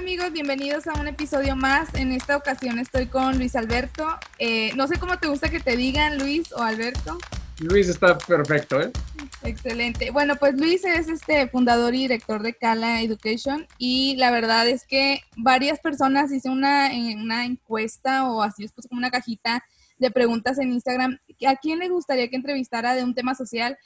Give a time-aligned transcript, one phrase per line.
[0.00, 1.94] amigos, bienvenidos a un episodio más.
[1.94, 4.08] En esta ocasión estoy con Luis Alberto.
[4.38, 7.18] Eh, no sé cómo te gusta que te digan Luis o Alberto.
[7.58, 8.90] Luis está perfecto, ¿eh?
[9.42, 10.10] Excelente.
[10.10, 14.86] Bueno, pues Luis es este fundador y director de Cala Education y la verdad es
[14.86, 16.90] que varias personas hice una,
[17.22, 19.62] una encuesta o así les puse como una cajita
[19.98, 21.18] de preguntas en Instagram.
[21.46, 23.76] ¿A quién le gustaría que entrevistara de un tema social?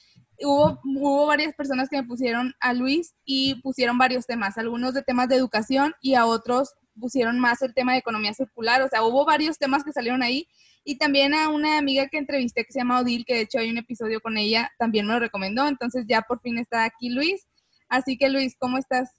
[0.41, 5.03] Hubo, hubo varias personas que me pusieron a Luis y pusieron varios temas, algunos de
[5.03, 8.83] temas de educación y a otros pusieron más el tema de economía circular.
[8.83, 10.49] O sea, hubo varios temas que salieron ahí
[10.85, 13.71] y también a una amiga que entrevisté que se llama Odil, que de hecho hay
[13.71, 15.67] un episodio con ella, también me lo recomendó.
[15.67, 17.47] Entonces ya por fin está aquí Luis.
[17.89, 19.11] Así que Luis, ¿cómo estás?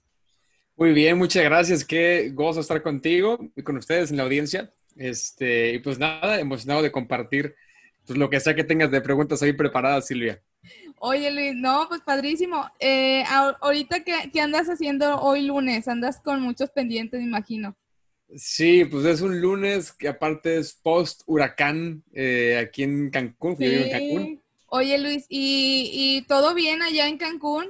[0.76, 1.84] Muy bien, muchas gracias.
[1.84, 4.70] Qué gozo estar contigo y con ustedes en la audiencia.
[4.94, 7.54] Este, y pues nada, emocionado de compartir
[8.06, 10.40] pues, lo que sea que tengas de preguntas ahí preparadas, Silvia.
[10.98, 12.70] Oye Luis, no, pues padrísimo.
[12.80, 13.24] Eh,
[13.60, 15.88] ahorita, ¿qué, ¿qué andas haciendo hoy lunes?
[15.88, 17.76] Andas con muchos pendientes, me imagino.
[18.34, 23.90] Sí, pues es un lunes que aparte es post huracán eh, aquí en Cancún, en
[23.90, 24.42] Cancún.
[24.66, 27.66] Oye Luis, ¿y, todo bien allá en Cancún?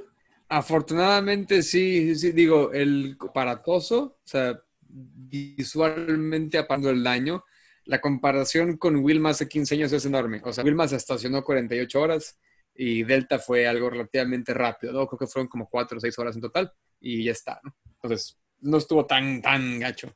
[0.49, 7.43] Afortunadamente sí, sí, digo, el paratoso, o sea, visualmente apagando el daño,
[7.85, 10.41] la comparación con Wilma hace 15 años es enorme.
[10.43, 12.39] O sea, Wilma se estacionó 48 horas
[12.77, 15.07] y Delta fue algo relativamente rápido, ¿no?
[15.07, 17.75] Creo que fueron como 4 o 6 horas en total y ya está, ¿no?
[18.01, 20.13] Entonces, no estuvo tan, tan gacho.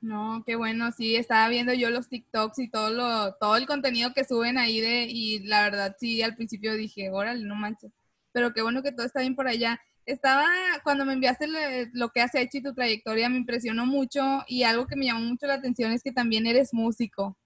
[0.00, 4.12] No, qué bueno, sí, estaba viendo yo los TikToks y todo lo, todo el contenido
[4.14, 7.90] que suben ahí de, y la verdad sí, al principio dije, órale, no manches,
[8.32, 9.80] pero qué bueno que todo está bien por allá.
[10.06, 10.46] Estaba,
[10.84, 11.48] cuando me enviaste
[11.92, 15.20] lo que has hecho y tu trayectoria, me impresionó mucho y algo que me llamó
[15.20, 17.36] mucho la atención es que también eres músico.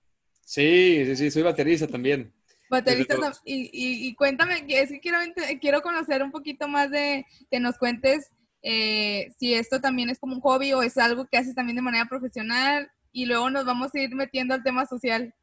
[0.44, 2.33] Sí, sí, sí, soy baterista también.
[2.73, 5.19] Baterista, y, y, y, cuéntame, es que quiero,
[5.61, 8.31] quiero conocer un poquito más de, que nos cuentes
[8.62, 11.83] eh, si esto también es como un hobby o es algo que haces también de
[11.83, 15.34] manera profesional y luego nos vamos a ir metiendo al tema social.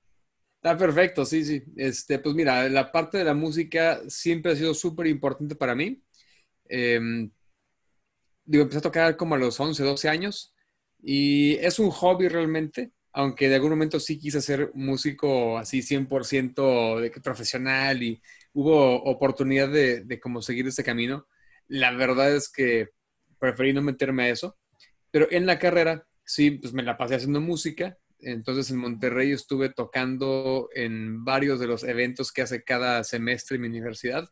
[0.56, 1.64] Está perfecto, sí, sí.
[1.76, 6.02] Este, pues mira, la parte de la música siempre ha sido súper importante para mí.
[6.66, 7.30] Em,
[8.44, 10.56] digo, empecé a tocar como a los 11, 12 años
[11.02, 16.99] y es un hobby realmente, aunque de algún momento sí quise ser músico así 100%
[16.99, 18.21] de, profesional y
[18.53, 21.27] hubo oportunidad de, de como seguir ese camino.
[21.67, 22.89] La verdad es que
[23.39, 24.58] preferí no meterme a eso.
[25.11, 27.97] Pero en la carrera, sí, pues me la pasé haciendo música.
[28.20, 33.61] Entonces en Monterrey estuve tocando en varios de los eventos que hace cada semestre en
[33.61, 34.30] mi universidad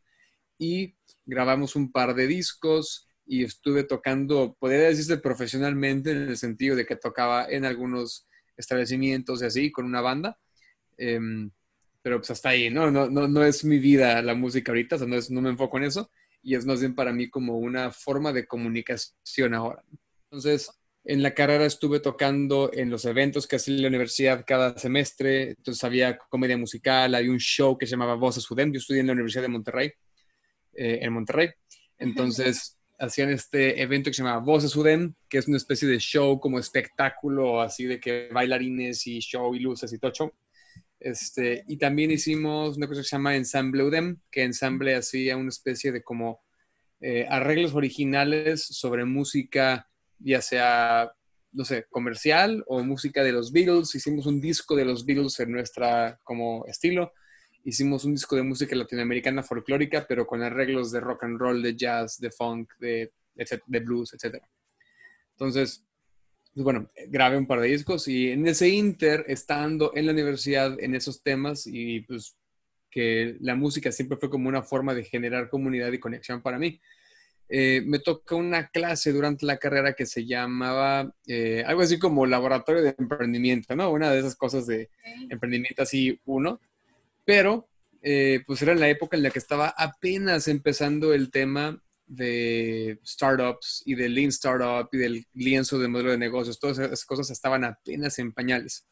[0.58, 6.76] y grabamos un par de discos y estuve tocando, podría decirse profesionalmente en el sentido
[6.76, 8.28] de que tocaba en algunos
[8.58, 10.38] establecimientos y así con una banda.
[10.98, 11.52] Em,
[12.02, 12.90] pero pues hasta ahí, ¿no?
[12.92, 15.50] No, no, no es mi vida la música ahorita, o sea, no, es, no me
[15.50, 16.10] enfoco en eso
[16.42, 19.84] y es más bien para mí como una forma de comunicación ahora.
[20.32, 20.70] Entonces,
[21.04, 25.84] en la carrera estuve tocando en los eventos que hacía la universidad cada semestre, entonces
[25.84, 29.14] había comedia musical, había un show que se llamaba Voces UDEM, yo estudié en la
[29.14, 29.92] Universidad de Monterrey,
[30.74, 31.50] eh, en Monterrey,
[31.98, 36.40] entonces hacían este evento que se llamaba Voces UDEM, que es una especie de show
[36.40, 40.32] como espectáculo, así de que bailarines y show y luces y todo show.
[41.00, 45.50] Este, y también hicimos una cosa que se llama Ensemble UDEM, que Ensemble hacía una
[45.50, 46.42] especie de como
[47.00, 49.88] eh, arreglos originales sobre música,
[50.18, 51.12] ya sea,
[51.52, 53.94] no sé, comercial o música de los Beatles.
[53.94, 57.14] Hicimos un disco de los Beatles en nuestra como estilo.
[57.68, 61.76] Hicimos un disco de música latinoamericana folclórica, pero con arreglos de rock and roll, de
[61.76, 64.42] jazz, de funk, de, de blues, etc.
[65.32, 65.86] Entonces,
[66.54, 70.80] pues bueno, grabé un par de discos y en ese inter, estando en la universidad
[70.80, 72.38] en esos temas y pues
[72.90, 76.80] que la música siempre fue como una forma de generar comunidad y conexión para mí.
[77.50, 82.26] Eh, me tocó una clase durante la carrera que se llamaba eh, algo así como
[82.26, 83.92] laboratorio de emprendimiento, ¿no?
[83.92, 84.90] Una de esas cosas de
[85.30, 86.62] emprendimiento así uno,
[87.28, 87.68] pero
[88.02, 93.84] eh, pues era la época en la que estaba apenas empezando el tema de startups
[93.86, 97.66] y del Lean Startup y del lienzo de modelo de negocios, todas esas cosas estaban
[97.66, 98.88] apenas en pañales.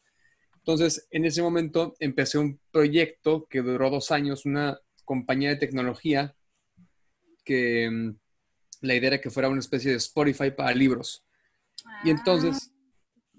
[0.56, 6.36] Entonces, en ese momento empecé un proyecto que duró dos años, una compañía de tecnología
[7.42, 8.18] que mm,
[8.82, 11.24] la idea era que fuera una especie de Spotify para libros.
[12.04, 12.70] Y entonces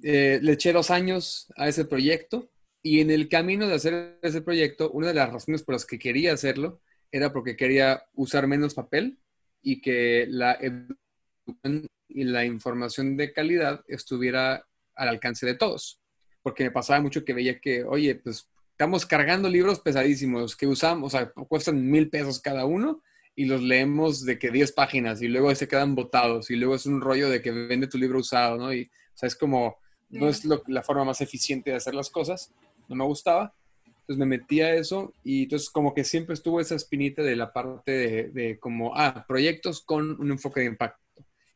[0.01, 2.49] eh, le eché dos años a ese proyecto
[2.87, 5.99] y en el camino de hacer ese proyecto, una de las razones por las que
[5.99, 6.79] quería hacerlo
[7.11, 9.19] era porque quería usar menos papel
[9.61, 15.99] y que la educación y la información de calidad estuviera al alcance de todos.
[16.41, 21.13] Porque me pasaba mucho que veía que, oye, pues estamos cargando libros pesadísimos que usamos,
[21.13, 23.03] o sea, cuestan mil pesos cada uno
[23.35, 26.85] y los leemos de que 10 páginas y luego se quedan botados y luego es
[26.85, 28.73] un rollo de que vende tu libro usado, ¿no?
[28.73, 29.77] Y, o sea, es como,
[30.09, 32.53] no es la forma más eficiente de hacer las cosas,
[32.87, 33.53] no me gustaba.
[33.85, 37.51] Entonces me metí a eso y entonces como que siempre estuvo esa espinita de la
[37.51, 41.03] parte de, de como, ah, proyectos con un enfoque de impacto.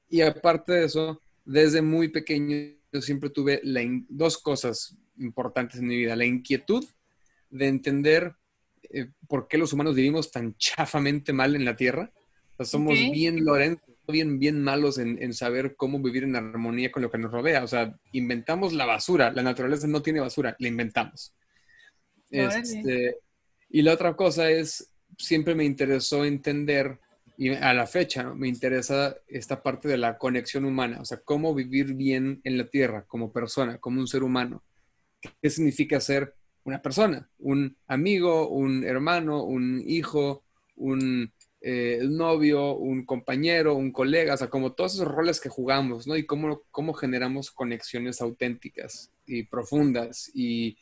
[0.10, 3.62] Y aparte de eso, desde muy pequeño yo siempre tuve
[4.10, 6.16] dos cosas importantes en mi vida.
[6.16, 6.86] La inquietud
[7.50, 8.36] de entender
[8.90, 12.12] eh, por qué los humanos vivimos tan chafamente mal en la Tierra.
[12.60, 17.18] somos bien lorentos, bien, bien malos en, saber cómo vivir en armonía con lo que
[17.18, 17.64] nos rodea.
[17.64, 19.32] O sea, inventamos la basura.
[19.32, 21.34] La naturaleza no tiene basura, la inventamos.
[22.30, 23.18] Este,
[23.70, 27.00] y la otra cosa es, siempre me interesó entender
[27.38, 31.56] y a la fecha me interesa esta parte de la conexión humana, o sea, cómo
[31.56, 34.64] vivir bien en la tierra como persona, como un ser humano.
[35.42, 36.36] ¿Qué significa ser
[36.66, 37.28] una persona?
[37.40, 40.44] Un amigo, un hermano, un hijo,
[40.76, 46.08] un eh, novio, un compañero, un colega, o sea, como todos esos roles que jugamos,
[46.08, 46.18] ¿no?
[46.18, 50.78] Y cómo, cómo generamos conexiones auténticas y profundas y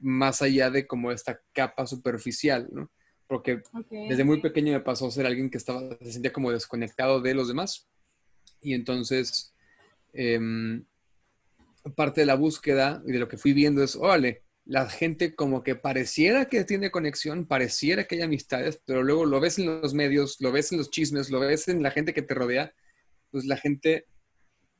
[0.00, 2.90] más allá de como esta capa superficial, ¿no?
[3.26, 7.34] porque desde muy pequeño me pasó ser alguien que estaba, se sentía como desconectado de
[7.34, 7.88] los demás.
[8.60, 9.52] Y entonces,
[10.12, 10.84] em,
[11.96, 15.62] parte de la búsqueda y de lo que fui viendo es, órale, la gente como
[15.62, 19.92] que pareciera que tiene conexión, pareciera que hay amistades, pero luego lo ves en los
[19.92, 22.74] medios, lo ves en los chismes, lo ves en la gente que te rodea,
[23.30, 24.06] pues la gente,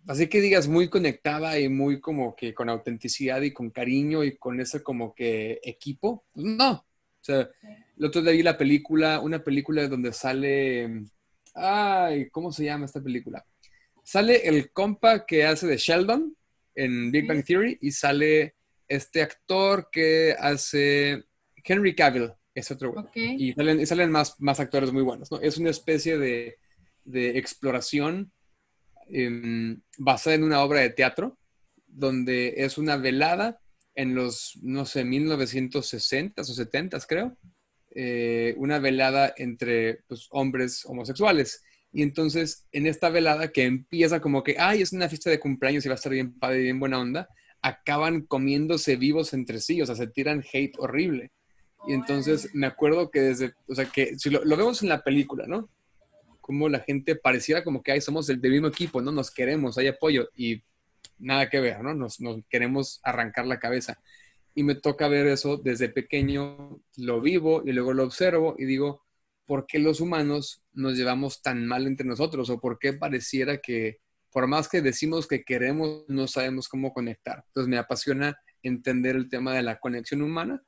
[0.06, 4.36] así que digas, muy conectada y muy como que con autenticidad y con cariño y
[4.38, 6.72] con ese como que equipo, pues no.
[6.72, 7.50] O sea,
[7.96, 11.04] el otro día vi la película, una película donde sale.
[11.54, 13.46] Ay, ¿cómo se llama esta película?
[14.02, 16.37] Sale el compa que hace de Sheldon
[16.75, 18.56] en Big Bang Theory y sale
[18.94, 21.25] este actor que hace
[21.62, 23.06] Henry Cavill, es otro güey.
[23.14, 25.41] Y salen, salen más, más, actores muy buenos, ¿no?
[25.41, 26.58] Es una especie de,
[27.05, 28.32] de exploración
[29.08, 31.38] em, basada en una obra de teatro,
[31.87, 33.61] donde es una velada
[33.94, 37.37] en los, no sé, 1960s o 70s, creo,
[37.94, 41.62] eh, una velada entre pues, hombres homosexuales.
[41.93, 45.85] Y entonces, en esta velada que empieza como que, ay, es una fiesta de cumpleaños
[45.85, 47.29] y va a estar bien padre y bien buena onda,
[47.64, 51.32] acaban comiéndose vivos entre sí, o sea, se tiran hate horrible.
[51.87, 55.46] Y entonces me acuerdo que desde, o sea, que si lo, vemos en la película,
[55.46, 55.70] ¿no?
[56.43, 59.12] Como la gente pareciera como que, ay, somos del, mismo equipo, ¿no?
[59.12, 60.62] Nos queremos, hay apoyo y
[61.19, 61.94] nada que ver, ¿no?
[61.94, 63.99] Nos, nos queremos arrancar la cabeza
[64.55, 69.06] y me toca ver eso desde pequeño, lo vivo y luego lo observo y digo,
[69.46, 72.50] ¿por qué los humanos nos llevamos tan mal entre nosotros?
[72.50, 74.00] ¿O por qué pareciera que
[74.34, 77.44] por más que decimos que queremos, no sabemos cómo conectar?
[77.46, 80.60] Entonces me apasiona entender el tema de la conexión humana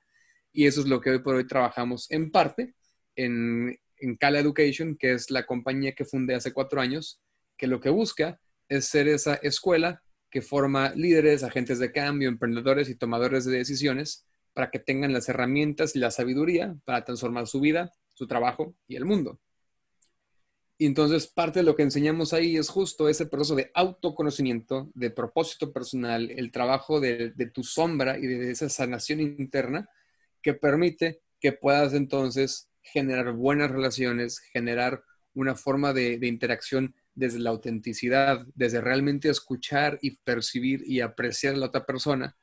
[0.53, 2.77] y eso es lo que hoy por hoy trabajamos en parte
[3.17, 7.21] en, en Education, que es la compañía que fundé hace cuatro años,
[7.57, 12.89] que lo que busca es ser esa escuela que forma líderes, agentes de cambio, emprendedores
[12.89, 17.59] y tomadores de decisiones para que tengan las herramientas y la sabiduría para transformar su
[17.59, 19.41] vida, su trabajo y el mundo.
[20.79, 25.11] Y entonces parte de lo que enseñamos ahí es justo ese proceso de autoconocimiento, de
[25.11, 29.89] propósito personal, el trabajo de, tu sombra y de esa sanación interna
[30.43, 35.03] que permite que puedas entonces generar buenas relaciones, generar
[35.35, 41.55] una forma de, de interacción desde la autenticidad, desde realmente escuchar y percibir y apreciar
[41.55, 42.37] a la otra persona.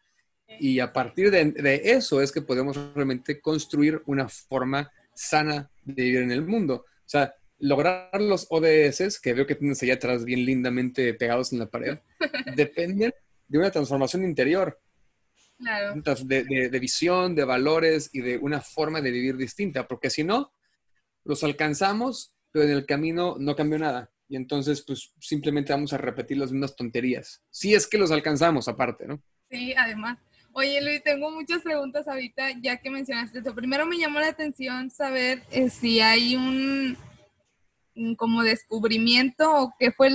[0.59, 6.21] Y a partir de, eso es que podemos realmente construir una forma sana de vivir
[6.23, 6.85] en el mundo.
[6.87, 11.59] O sea, lograr los ODS, que veo que tienes allá atrás bien lindamente pegados en
[11.59, 11.97] la pared,
[12.57, 13.13] dependen
[13.47, 14.81] de una transformación interior.
[15.57, 16.01] Claro.
[16.25, 20.53] De, de, visión, de valores y de una forma de vivir distinta, porque si no,
[21.23, 25.97] los alcanzamos, pero en el camino no cambió nada y entonces pues simplemente vamos a
[25.97, 27.41] repetir las mismas tonterías.
[27.49, 29.21] Si es que los alcanzamos aparte, ¿no?
[29.49, 30.19] Sí, además.
[30.51, 33.55] Oye, Luis, tengo muchas preguntas ahorita, ya que mencionaste esto.
[33.55, 36.97] Primero me llamó la atención saber eh, si hay un,
[38.17, 40.09] como descubrimiento o qué fue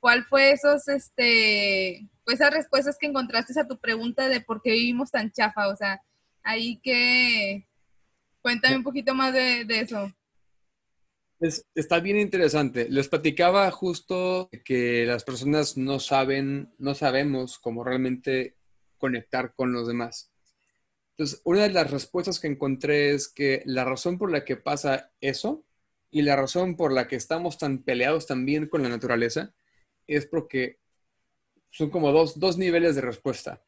[0.00, 4.72] cuál fue esos, este, pues esas respuestas que encontraste a tu pregunta de por qué
[4.72, 5.68] vivimos tan chafa.
[5.68, 6.02] O sea,
[6.42, 7.66] ahí que
[8.42, 10.12] cuéntame un poquito más de eso
[11.74, 12.88] está bien interesante.
[12.88, 18.56] Les platicaba justo que las personas no saben, no sabemos cómo realmente
[18.98, 20.30] conectar con los demás.
[21.10, 25.12] Entonces, una de las respuestas que encontré es que la razón por la que pasa
[25.20, 25.64] eso
[26.14, 29.52] y la razón por la que estamos tan peleados también con la naturaleza
[30.06, 30.78] es porque
[31.72, 33.64] son como dos, dos niveles de respuesta.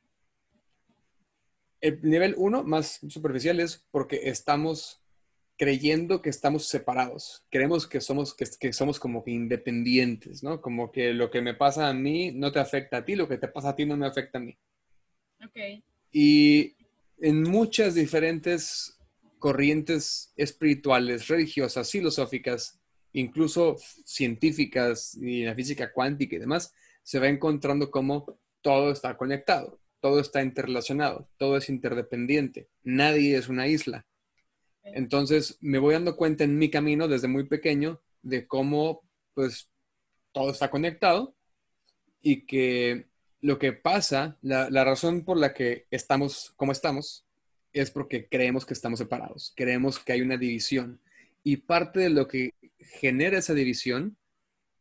[1.80, 5.02] El nivel uno, más superficial, es porque estamos
[5.58, 7.44] creyendo que estamos separados.
[7.50, 10.60] Creemos que somos, que, somos como que independientes, ¿no?
[10.60, 13.38] Como que lo que me pasa a mí no te afecta a ti, lo que
[13.38, 14.56] te pasa a ti no me afecta a mí.
[15.44, 15.82] Ok.
[16.12, 16.76] Y
[17.18, 18.95] en muchas diferentes
[19.38, 22.78] corrientes espirituales, religiosas, filosóficas,
[23.12, 29.80] incluso científicas y la física cuántica y demás, se va encontrando como todo está conectado,
[30.00, 34.06] todo está interrelacionado, todo es interdependiente, nadie es una isla.
[34.82, 39.02] Entonces me voy dando cuenta en mi camino desde muy pequeño de cómo
[39.34, 39.68] pues
[40.32, 41.34] todo está conectado
[42.20, 43.08] y que
[43.40, 47.25] lo que pasa, la razón por la que estamos como estamos,
[47.80, 51.00] es porque creemos que estamos separados, creemos que hay una división.
[51.42, 54.16] Y parte de lo que genera esa división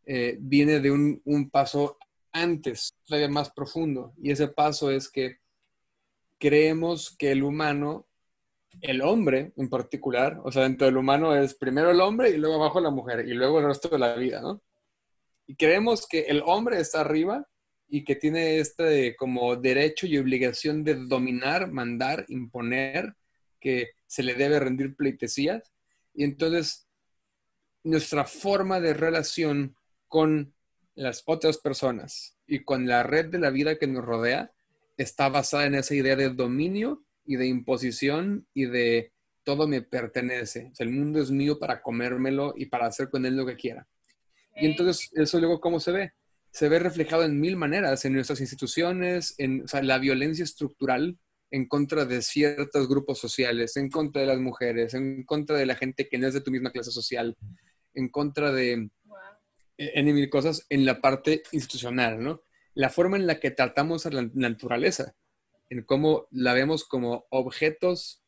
[0.06, 1.98] eh, viene de un, un, paso
[2.32, 4.14] antes, todavía más profundo.
[4.22, 5.40] Y ese paso es que
[6.40, 8.08] creemos que el humano,
[8.82, 12.56] el hombre en particular, o sea, dentro del humano es primero el hombre y luego
[12.56, 14.62] abajo la mujer y luego el resto de la vida, ¿no?
[15.48, 17.48] Y creemos que el hombre está arriba
[17.88, 23.16] y que tiene este como derecho y obligación de dominar, mandar, imponer,
[23.60, 25.72] que se le debe rendir pleitesías.
[26.14, 26.88] Y entonces
[27.84, 29.76] nuestra forma de relación
[30.08, 30.54] con
[30.96, 34.52] las otras personas y con la red de la vida que nos rodea
[34.98, 39.12] está basada en esa idea de dominio y de imposición y de
[39.44, 40.72] todo me pertenece.
[40.80, 43.88] el mundo es mío para comérmelo y para hacer con él lo que quiera.
[44.56, 46.14] Y entonces, eso luego, ¿cómo se ve?
[46.56, 51.20] Se ve reflejado en mil maneras, en nuestras instituciones, en la violencia estructural
[51.52, 55.76] en contra de ciertos grupos sociales, en contra de las mujeres, en contra de la
[55.76, 57.36] gente que no es de tu misma clase social,
[57.94, 58.90] en contra de
[59.78, 62.42] en mil cosas en la parte institucional, ¿no?
[62.74, 65.14] La forma en la que tratamos a la naturaleza,
[65.70, 68.24] en cómo la vemos como objetos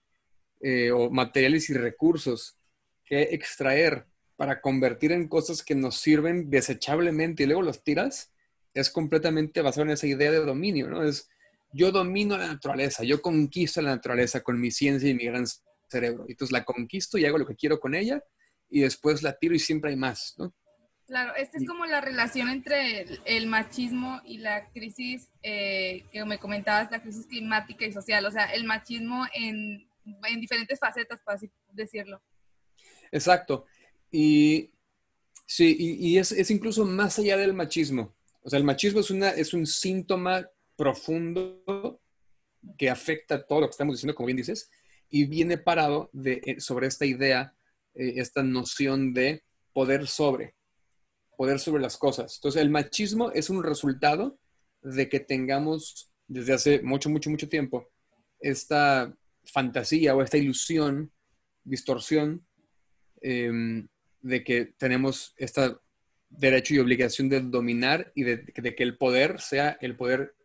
[0.60, 2.58] eh, o materiales y recursos
[3.06, 4.06] que extraer
[4.38, 8.32] para convertir en cosas que nos sirven desechablemente y luego los tiras,
[8.74, 11.04] es completamente basado en esa idea de dominio, ¿no?
[11.04, 11.30] Es
[11.74, 15.46] yo domino la naturaleza, yo conquisto la naturaleza con mi ciencia y mi gran
[15.90, 16.26] cerebro.
[16.28, 18.24] Entonces la conquisto y hago lo que quiero con ella
[18.70, 20.54] y después la tiro y siempre hay más, ¿no?
[21.08, 26.38] Claro, esta es como la relación entre el, machismo y la crisis eh, que me
[26.38, 31.38] comentabas, la crisis climática y social, o sea, el machismo en, en diferentes facetas, para
[31.38, 32.22] así decirlo.
[33.10, 33.66] Exacto.
[34.12, 34.72] Y
[35.46, 38.16] sí, y, es, incluso más allá del machismo.
[38.42, 42.02] O sea, el machismo es, una, es un síntoma profundo
[42.78, 44.70] que afecta todo lo que estamos diciendo, como bien dices,
[45.10, 47.56] y viene parado de, eh, sobre esta idea,
[47.94, 50.56] eh, esta noción de poder sobre,
[51.38, 52.36] poder sobre las cosas.
[52.36, 54.40] Entonces, el machismo es un resultado
[54.82, 57.90] de que tengamos desde hace mucho, mucho, mucho tiempo
[58.40, 61.12] esta fantasía o esta ilusión,
[61.64, 62.46] distorsión,
[63.22, 63.88] em,
[64.22, 65.76] de que tenemos este
[66.30, 70.36] derecho y obligación de dominar y de, que el poder sea el poder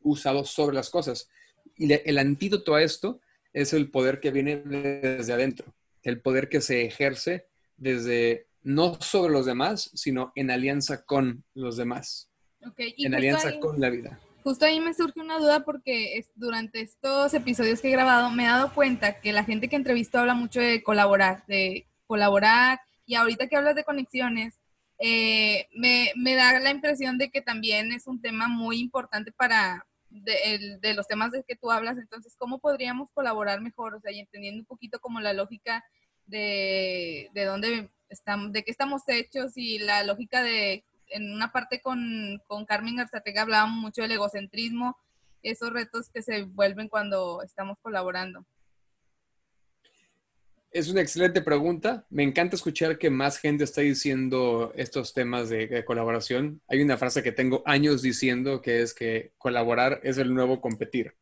[0.00, 1.28] usado sobre las cosas.
[1.76, 3.20] Y el antídoto a esto
[3.52, 9.32] es el poder que viene desde adentro, el poder que se ejerce desde no sobre
[9.32, 12.30] los demás, sino en alianza con los demás,
[12.76, 14.20] en alianza con la vida.
[14.42, 18.46] Justo ahí me surge una duda porque durante estos episodios que he grabado me he
[18.46, 22.80] dado cuenta que la gente que entrevisto habla mucho de colaborar, de colaborar
[23.12, 24.58] y ahorita que hablas de conexiones,
[24.98, 30.78] eh, me, da la impresión de que también es un tema muy importante para de,
[30.80, 31.98] de, los temas de que tú hablas.
[31.98, 33.94] Entonces, ¿cómo podríamos colaborar mejor?
[33.94, 35.84] O sea, y entendiendo un poquito como la lógica
[36.24, 41.82] de, de dónde estamos, de qué estamos hechos y la lógica de, en una parte
[41.82, 44.96] con, con Carmen Garzatega hablábamos mucho del egocentrismo,
[45.42, 48.46] esos retos que se vuelven cuando estamos colaborando.
[50.72, 52.06] Es una excelente pregunta.
[52.08, 56.62] Me encanta escuchar que más gente está diciendo estos temas de, colaboración.
[56.66, 61.14] Hay una frase que tengo años diciendo que es que colaborar es el nuevo competir.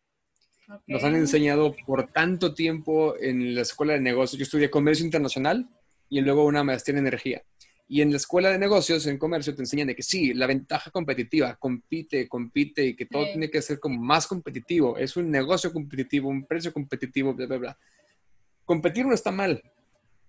[0.86, 4.38] Nos han enseñado por tanto tiempo en la escuela de negocios.
[4.38, 5.68] Yo estudié comercio internacional
[6.08, 7.42] y luego una maestría en energía.
[7.88, 10.92] Y en la escuela de negocios, en comercio, te enseñan de que sí, la ventaja
[10.92, 14.96] competitiva, compite, compite y que todo tiene que ser como más competitivo.
[14.96, 17.78] Es un negocio competitivo, un precio competitivo, bla, bla, bla
[18.70, 19.64] competir no está mal.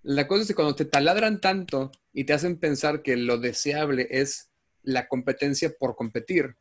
[0.02, 4.08] La cosa es que cuando te taladran tanto y te hacen pensar que lo deseable
[4.10, 4.50] es
[4.82, 6.56] la competencia por competir,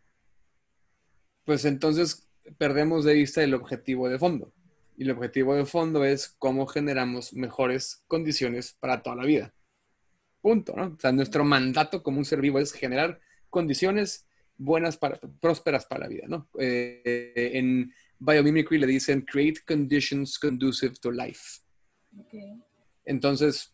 [1.44, 4.54] pues entonces perdemos de vista el objetivo de fondo.
[4.96, 9.56] Y el objetivo de fondo es cómo generamos mejores condiciones para toda la vida.
[10.40, 10.94] Punto, ¿no?
[10.96, 13.20] O sea, nuestro mandato como un ser vivo es generar
[13.50, 16.48] condiciones buenas, para, prósperas para la vida, ¿no?
[16.60, 21.61] Eh, en biomimicry le dicen create conditions conducive to life.
[23.06, 23.74] Entonces,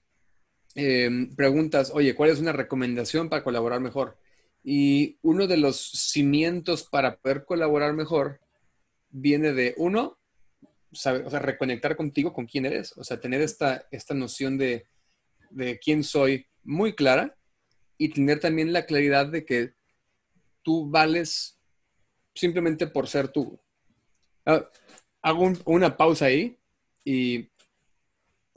[0.75, 4.17] em, preguntas, oye, ¿cuál es una recomendación para colaborar mejor?
[4.63, 8.39] Y uno de los cimientos para poder colaborar mejor
[9.09, 10.17] viene de uno,
[10.91, 14.87] o sea, reconectar contigo, con quién eres, o sea, tener esta, esta noción de,
[15.49, 17.35] de quién soy muy clara
[17.97, 19.73] y tener también la claridad de que
[20.63, 21.57] tú vales
[22.35, 23.59] simplemente por ser tú.
[24.45, 24.69] Ah,
[25.21, 26.57] hago una pausa ahí
[27.03, 27.49] y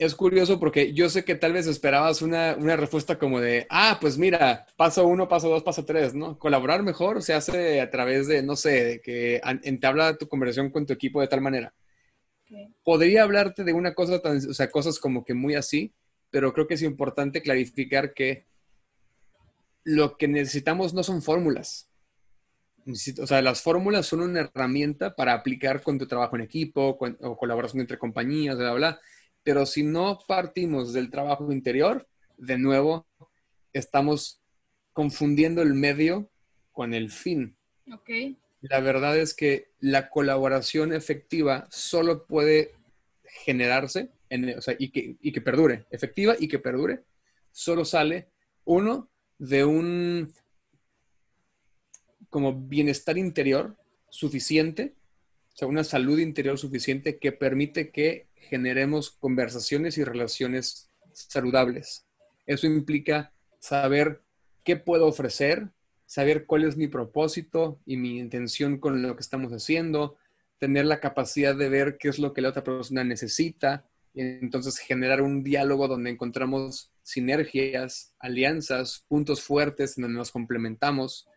[0.01, 3.99] es curioso porque yo sé que tal vez esperabas una, una, respuesta como de, ah,
[4.01, 6.39] pues mira, paso uno, paso dos, paso tres, ¿no?
[6.39, 10.87] Colaborar mejor se hace a través de, no sé, de que entabla tu conversación con
[10.87, 11.75] tu equipo de tal manera.
[12.83, 15.93] Podría hablarte de una cosa, tan, o sea, cosas como que muy así,
[16.31, 18.47] pero creo que es importante clarificar que
[19.83, 21.91] lo que necesitamos no son fórmulas.
[22.87, 27.37] O sea, las fórmulas son una herramienta para aplicar con tu trabajo en equipo o
[27.37, 28.99] colaboración entre compañías, bla, bla,
[29.43, 32.07] Pero si no partimos del trabajo interior,
[32.37, 33.07] de nuevo,
[33.73, 34.41] estamos
[34.93, 36.29] confundiendo el medio
[36.71, 37.55] con el fin.
[37.91, 38.37] Okay.
[38.61, 42.75] La verdad es que la colaboración efectiva solo puede
[43.23, 47.03] generarse, en, o sea, y, que, y que perdure, efectiva y que perdure,
[47.51, 48.29] solo sale,
[48.65, 50.31] uno, de un
[52.29, 53.75] como bienestar interior
[54.09, 54.95] suficiente,
[55.67, 62.05] una salud interior suficiente que permite que generemos conversaciones y relaciones saludables.
[62.45, 64.21] Eso implica saber
[64.63, 65.69] qué puedo ofrecer,
[66.05, 70.17] saber cuál es mi propósito y mi intención con lo que estamos haciendo,
[70.59, 74.77] tener la capacidad de ver qué es lo que la otra persona necesita, y entonces
[74.77, 81.27] generar un diálogo donde encontramos sinergias, alianzas, puntos fuertes en donde nos complementamos,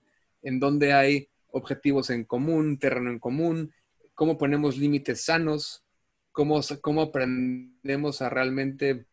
[0.42, 3.72] en donde hay objetivos en común, terreno en común,
[4.14, 5.84] cómo ponemos límites sanos,
[6.32, 9.06] cómo, cómo aprendemos a realmente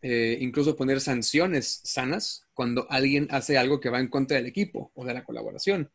[0.00, 4.92] eh, incluso poner sanciones sanas cuando alguien hace algo que va en contra del equipo
[4.94, 5.90] o de la colaboración.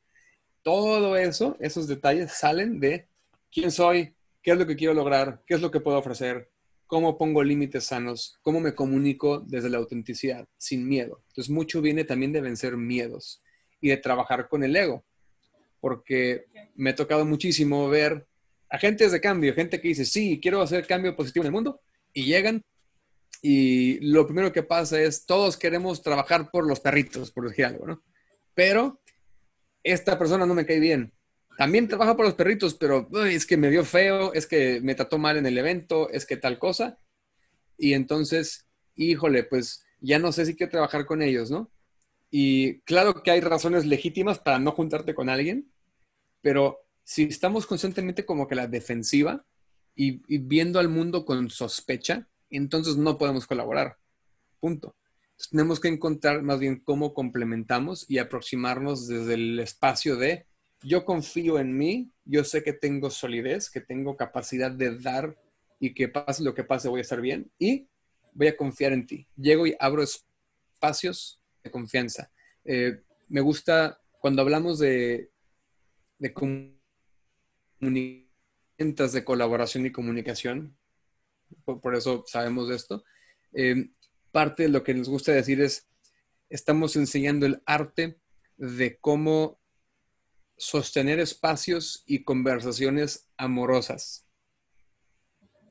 [0.61, 3.07] Todo eso, esos detalles salen de
[3.51, 6.49] quién soy, qué es lo que quiero lograr, qué es lo que puedo ofrecer,
[6.85, 11.23] cómo pongo límites sanos, cómo me comunico desde la autenticidad, sin miedo.
[11.29, 13.41] Entonces, mucho viene también de vencer miedos
[13.81, 15.03] y de trabajar con el ego,
[15.83, 18.25] porque me ha tocado muchísimo ver
[18.69, 21.81] agentes de cambio, gente que dice, sí, quiero hacer cambio positivo en el mundo,
[22.13, 22.63] y llegan
[23.41, 27.85] y lo primero que pasa es, todos queremos trabajar por los perritos, por decir algo,
[27.85, 28.01] ¿no?
[28.53, 29.01] Pero
[29.83, 31.11] esta persona no me cae bien
[31.57, 35.17] también trabaja por los perritos, pero es que me vio feo, es que me trató
[35.17, 36.97] mal en el evento, es que tal cosa.
[37.77, 41.71] Y entonces, híjole, pues ya no sé si quiero trabajar con ellos, ¿no?
[42.31, 45.71] Y claro que hay razones legítimas para no juntarte con alguien,
[46.43, 49.43] pero si estamos constantemente como que la defensiva
[49.95, 53.97] y, viendo al mundo con sospecha, entonces no podemos colaborar.
[54.59, 54.95] Punto.
[55.49, 60.45] tenemos que encontrar más bien cómo complementamos y aproximarnos desde el espacio de
[60.83, 65.37] yo confío en mí, yo sé que tengo solidez, que tengo capacidad de dar
[65.79, 67.87] y que pase lo que pase voy a estar bien y
[68.33, 69.27] voy a confiar en ti.
[69.37, 72.31] Llego y abro espacios de confianza.
[72.65, 75.32] Eh, me gusta cuando hablamos de,
[76.19, 76.33] de
[79.11, 80.77] de colaboración y comunicación,
[81.65, 83.03] por, eso sabemos esto.
[83.53, 83.89] Eh,
[84.31, 85.87] parte de lo que nos gusta decir es,
[86.49, 88.19] estamos enseñando el arte
[88.57, 89.59] de cómo
[90.57, 94.25] sostener espacios y conversaciones amorosas.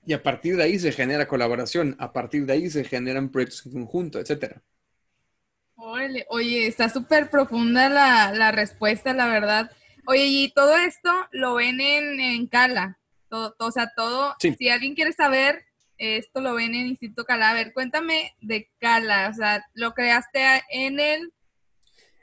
[0.05, 3.67] Y a partir de ahí se genera colaboración, a partir de ahí se generan proyectos
[3.67, 4.61] en conjunto, etc.
[6.29, 9.71] Oye, está súper profunda la, respuesta, la verdad.
[10.07, 12.99] Oye, y todo esto lo ven en, en Cala.
[13.29, 15.65] Todo, o sea, todo, si alguien quiere saber,
[15.97, 17.51] esto lo ven en Instituto Cala.
[17.51, 19.31] A ver, cuéntame de Cala.
[19.33, 21.33] O sea, lo creaste en el...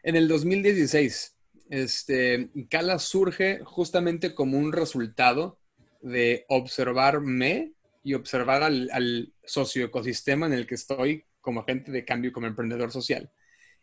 [0.04, 1.36] En el 2016
[1.70, 5.60] este, Cala surge justamente como un resultado
[6.02, 12.34] de observarme y observar al, al socioecosistema en el que estoy como agente de cambio,
[12.34, 13.32] como emprendedor social.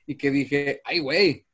[0.06, 1.45] Y que dije, ay, güey,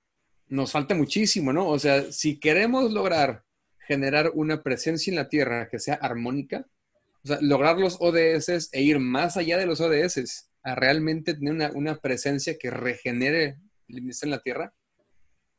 [0.48, 1.68] nos falta muchísimo, ¿no?
[1.68, 3.44] O sea, si queremos lograr
[3.86, 6.66] generar una presencia en la Tierra que sea armónica,
[7.24, 11.72] o sea, lograr los ODS e ir más allá de los ODS, a realmente tener
[11.74, 14.72] una, presencia que regenere el en la Tierra,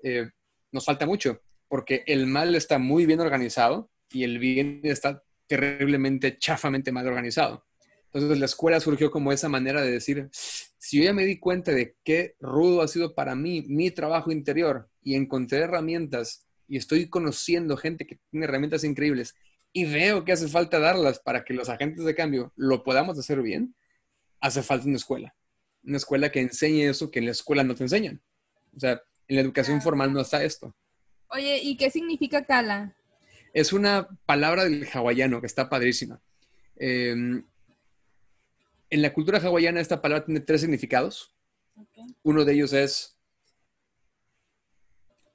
[0.01, 0.29] eh,
[0.71, 6.37] nos falta mucho, porque el mal está muy bien organizado y el bien está terriblemente,
[6.37, 7.65] chafamente mal organizado.
[8.13, 11.71] Entonces la escuela surgió como esa manera de decir, si yo ya me di cuenta
[11.71, 17.09] de qué rudo ha sido para mí mi trabajo interior y encontré herramientas y estoy
[17.09, 19.33] conociendo gente que tiene herramientas increíbles
[19.71, 23.41] y veo que hace falta darlas para que los agentes de cambio lo podamos hacer
[23.41, 23.75] bien,
[24.39, 25.33] hace falta una escuela.
[25.83, 28.21] Una escuela que enseñe eso que en la escuela no te enseñan.
[28.75, 30.75] O sea, en la educación formal no está esto.
[31.29, 32.95] Oye, ¿y qué significa Kala?
[33.53, 36.21] Es una palabra del hawaiano que está padrísima.
[36.75, 37.43] Em,
[38.93, 41.33] en la cultura hawaiana esta palabra tiene tres significados.
[42.21, 43.17] Uno de ellos es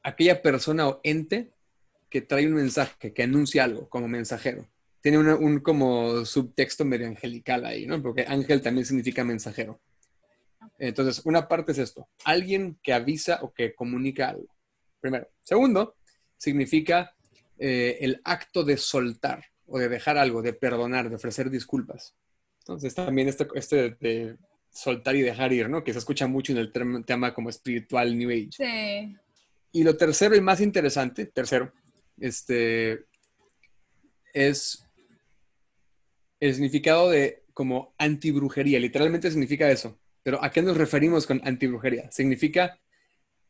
[0.05, 1.51] aquella persona o ente
[2.09, 4.69] que trae un mensaje, que anuncia algo como mensajero.
[5.01, 8.01] Tiene un como subtexto medio angelical ahí, ¿no?
[8.01, 9.81] Porque ángel también significa mensajero.
[10.79, 14.55] Entonces, una parte es esto, alguien que avisa o que comunica algo.
[15.01, 15.29] Primero.
[15.43, 15.97] Segundo,
[16.37, 17.13] significa
[17.59, 22.15] eh, el acto de soltar o de dejar algo, de perdonar, de ofrecer disculpas.
[22.69, 24.37] Entonces, también este, este de
[24.71, 25.83] soltar y dejar ir, ¿no?
[25.83, 26.71] Que se escucha mucho en el
[27.07, 28.51] tema como espiritual New Age.
[28.53, 29.17] Sí.
[29.73, 31.73] Y lo tercero y más interesante, tercero,
[32.19, 33.07] este,
[34.35, 34.87] es
[36.41, 38.79] el significado de como antibrujería.
[38.79, 39.99] Literalmente significa eso.
[40.23, 42.11] Pero ¿a qué nos referimos con antibrujería?
[42.11, 42.79] Significa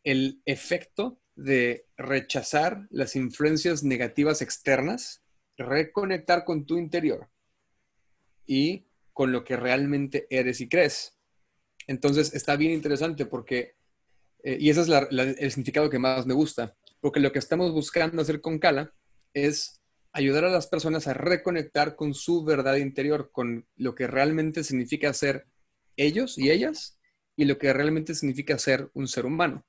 [0.05, 5.25] el efecto de rechazar las influencias negativas externas,
[5.57, 7.29] reconectar con tu interior
[8.47, 8.88] y
[9.19, 11.19] con lo que realmente eres y crees.
[11.89, 13.75] Entonces está bien interesante porque,
[14.45, 18.23] eh, y ese es el significado que más me gusta, porque lo que estamos buscando
[18.23, 18.95] hacer con Kala
[19.35, 24.63] es ayudar a las personas a reconectar con su verdad interior, con lo que realmente
[24.63, 25.49] significa ser
[25.97, 27.01] ellos y ellas
[27.35, 29.67] y lo que realmente significa ser un ser humano.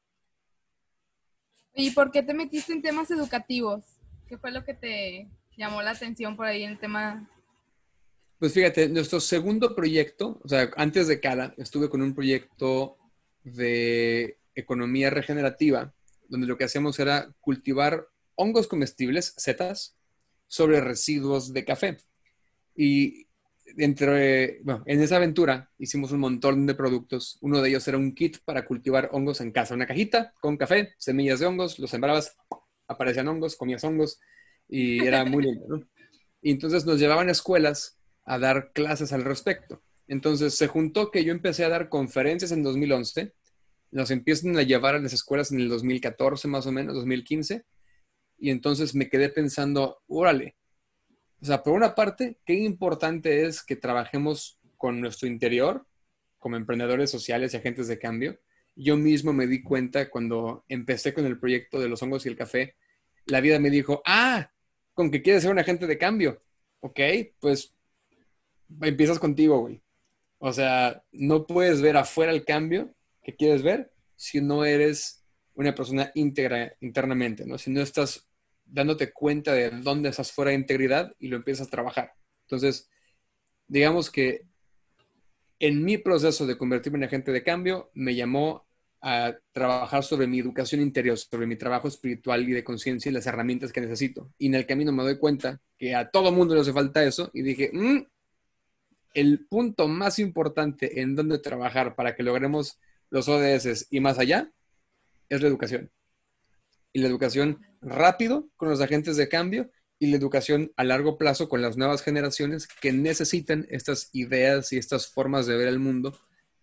[1.74, 3.84] ¿Y por qué te metiste en temas educativos?
[4.28, 7.28] ¿Qué fue lo que te llamó la atención por ahí en el tema?
[8.40, 12.96] Pues fíjate, nuestro segundo proyecto, o sea, antes de Cala, estuve con un proyecto
[13.44, 15.94] de economía regenerativa,
[16.30, 19.98] donde lo que hacíamos era cultivar hongos comestibles, setas,
[20.48, 21.98] sobre residuos de café.
[22.78, 23.28] Y
[23.78, 27.40] entre, bueno, en esa aventura hicimos un montón de productos.
[27.42, 30.94] Uno de ellos era un kit para cultivar hongos en casa, una cajita con café,
[30.98, 32.38] semillas de hongos, los sembrabas,
[32.88, 34.22] aparecían hongos, comías hongos
[34.70, 35.84] y era muy lindo.
[36.42, 37.99] Y entonces nos llevaban a escuelas
[38.30, 39.82] a dar clases al respecto.
[40.08, 43.34] Entonces se juntó que yo empecé a dar conferencias en 2011,
[43.90, 47.66] nos empiezan a llevar a las escuelas en el 2014 más o menos, 2015,
[48.38, 50.56] y entonces me quedé pensando, órale,
[51.42, 55.88] o sea, por una parte, qué importante es que trabajemos con nuestro interior
[56.38, 58.40] como emprendedores sociales y agentes de cambio.
[58.76, 62.38] Yo mismo me di cuenta cuando empecé con el proyecto de los hongos y el
[62.38, 62.76] café,
[63.26, 64.52] la vida me dijo, ah,
[64.94, 66.44] con que quieres ser un agente de cambio.
[66.82, 67.00] Ok,
[67.40, 67.74] pues
[68.82, 69.82] empiezas contigo, güey.
[70.38, 75.76] O sea, no puedes ver afuera el cambio que quieres ver si no eres una
[75.76, 77.58] persona íntegra internamente, ¿no?
[77.58, 78.28] Si no estás
[78.66, 82.14] dándote cuenta de dónde estás fuera de integridad y lo empiezas a trabajar.
[82.44, 82.90] Entonces,
[83.68, 84.46] digamos que
[85.60, 88.66] en mi proceso de convertirme en agente de cambio, me llamó
[89.02, 93.28] a trabajar sobre mi educación interior, sobre mi trabajo espiritual y de conciencia y las
[93.28, 94.32] herramientas que necesito.
[94.38, 97.30] Y en el camino me doy cuenta que a todo mundo le hace falta eso
[97.34, 98.00] y dije, mm,
[99.14, 104.52] el punto más importante en donde trabajar para que logremos los ODS y más allá
[105.30, 105.92] es la educación
[106.94, 111.50] y la educación rápido con los agentes de cambio y la educación a largo plazo
[111.50, 116.18] con las nuevas generaciones que necesitan estas ideas y estas formas de ver el mundo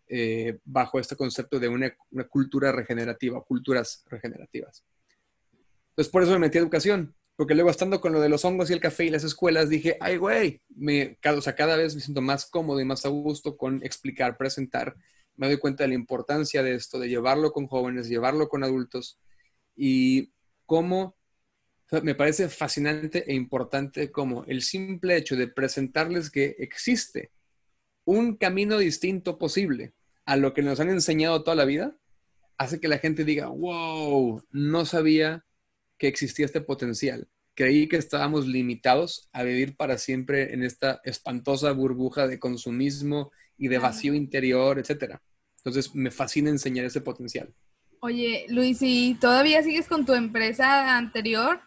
[0.08, 1.92] eh, bajo este concepto de una,
[2.28, 4.84] cultura regenerativa, culturas regenerativas.
[5.90, 8.70] Entonces, por eso me metí a educación, porque luego estando con lo de los hongos
[8.70, 12.00] y el café y las escuelas, dije, ay, güey, me, o sea, cada vez me
[12.00, 14.96] siento más cómodo y más a gusto con explicar, presentar.
[15.36, 19.20] Me doy cuenta de la importancia de esto, de llevarlo con jóvenes, llevarlo con adultos
[19.76, 20.32] y
[20.64, 21.16] cómo
[22.02, 27.30] me parece fascinante e importante como el simple hecho de presentarles que existe
[28.04, 29.94] un camino distinto posible
[30.24, 31.96] a lo que nos han enseñado toda la vida,
[32.58, 35.45] hace que la gente diga, wow, no sabía
[35.98, 37.28] que existía este potencial.
[37.54, 43.68] Creí que estábamos limitados a vivir para siempre en esta espantosa burbuja de consumismo y
[43.68, 45.16] de vacío interior, etc.
[45.58, 47.54] Entonces, me fascina enseñar ese potencial.
[48.00, 51.60] Oye, Luis, ¿y todavía sigues con tu empresa anterior?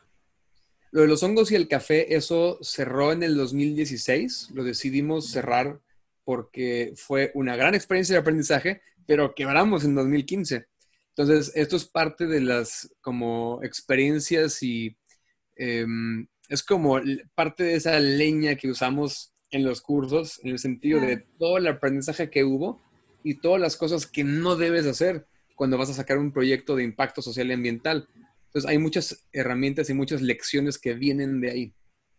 [0.91, 4.51] Lo de los hongos y el café, eso cerró en el 2016.
[4.53, 5.79] Lo decidimos cerrar
[6.23, 10.67] porque fue una gran experiencia de aprendizaje, pero quebramos en 2015.
[11.19, 14.95] Entonces, esto es parte de las como experiencias y
[15.57, 16.97] em, es como
[17.35, 21.67] parte de esa leña que usamos en los cursos, en el sentido de todo el
[21.67, 22.81] aprendizaje que hubo
[23.21, 26.85] y todas las cosas que no debes hacer cuando vas a sacar un proyecto de
[26.85, 28.07] impacto social y ambiental.
[28.45, 31.73] Entonces hay muchas herramientas y muchas lecciones que vienen de ahí.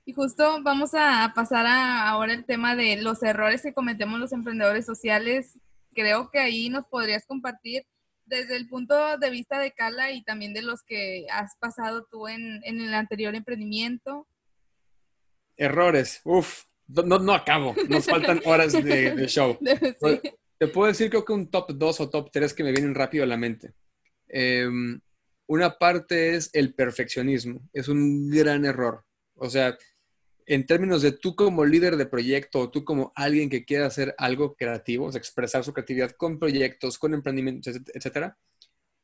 [0.04, 4.34] Y justo vamos a pasar a ahora el tema de los errores que cometemos los
[4.34, 5.58] emprendedores sociales.
[5.94, 7.86] Creo que ahí nos podrías compartir
[8.30, 12.28] desde el punto de vista de Carla y también de los que has pasado tú
[12.28, 14.26] en, el anterior emprendimiento.
[15.56, 19.58] Errores, uf, no, no acabo, nos faltan horas de, show.
[20.58, 23.24] Te puedo decir creo que un top 2 o top 3 que me vienen rápido
[23.24, 23.74] a la mente.
[24.28, 25.00] Em,
[25.46, 29.04] una parte es el perfeccionismo, es un gran error.
[29.34, 29.76] O sea,
[30.50, 34.16] en términos de tú como líder de proyecto o tú como alguien que quiera hacer
[34.18, 38.36] algo creativo, o sea, expresar su creatividad con proyectos, con emprendimientos, etcétera,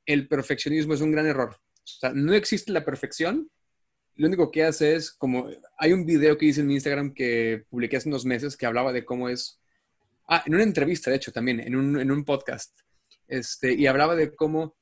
[0.06, 1.50] el perfeccionismo es un gran error.
[1.54, 3.48] O sea, no existe la perfección.
[4.16, 7.64] Lo único que hace es como hay un video que hice en mi Instagram que
[7.70, 9.61] publiqué hace unos meses que hablaba de cómo es
[10.26, 12.76] ah, en una entrevista, de hecho, también, en un, en un podcast,
[13.28, 14.74] este, y hablaba de cómo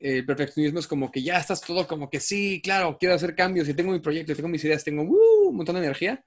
[0.00, 3.68] el perfeccionismo es como que ya estás todo como que sí, claro, quiero hacer cambios
[3.68, 6.24] y tengo mi proyecto, tengo mis ideas, tengo uh, un montón de energía.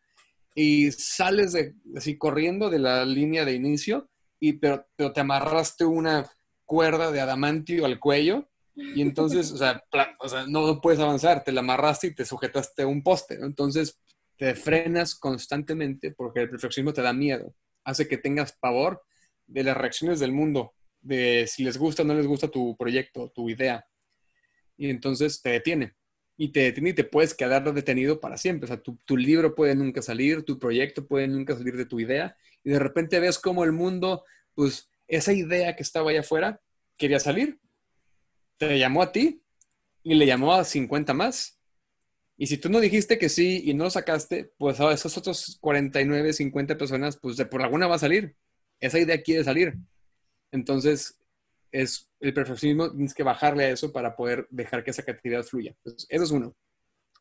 [0.53, 1.55] Y sales
[1.95, 6.29] así corriendo de la línea de inicio y pero, pero te amarraste una
[6.65, 9.83] cuerda de adamantio al cuello y entonces, o sea,
[10.47, 13.99] no puedes avanzar, te la amarraste y te sujetaste a un poste, entonces
[14.37, 17.53] te frenas constantemente porque el perfeccionismo te da miedo,
[17.83, 19.03] hace que tengas pavor
[19.45, 23.31] de las reacciones del mundo de si les gusta o no les gusta tu proyecto,
[23.33, 23.85] tu idea.
[24.77, 25.95] Y entonces te detiene.
[26.37, 28.65] Y te detiene y te puedes quedar detenido para siempre.
[28.65, 31.99] O sea, tu, tu libro puede nunca salir, tu proyecto puede nunca salir de tu
[31.99, 32.35] idea.
[32.63, 34.23] Y de repente ves cómo el mundo,
[34.55, 36.61] pues esa idea que estaba allá afuera,
[36.97, 37.59] quería salir.
[38.57, 39.41] Te llamó a ti
[40.03, 41.59] y le llamó a 50 más.
[42.37, 45.57] Y si tú no dijiste que sí y no lo sacaste, pues a esos otros
[45.61, 48.35] 49, 50 personas, pues de por alguna va a salir.
[48.79, 49.75] Esa idea quiere salir.
[50.51, 51.21] Entonces,
[51.71, 55.75] es el perfeccionismo, tienes que bajarle a eso para poder dejar que esa creatividad fluya.
[55.83, 56.55] eso es uno.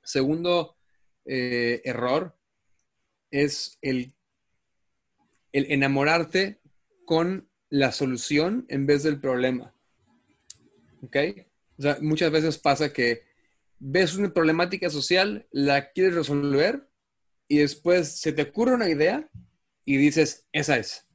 [0.03, 0.77] Segundo
[1.25, 2.37] eh, error
[3.31, 4.15] es el,
[5.53, 6.61] el enamorarte
[7.05, 9.75] con la solución en vez del problema.
[11.03, 11.17] ¿Ok?
[11.79, 13.23] O sea, muchas veces pasa que
[13.79, 16.89] ves una problemática social, la quieres resolver
[17.49, 19.31] y después se te ocurre una idea
[19.85, 21.07] y dices, esa es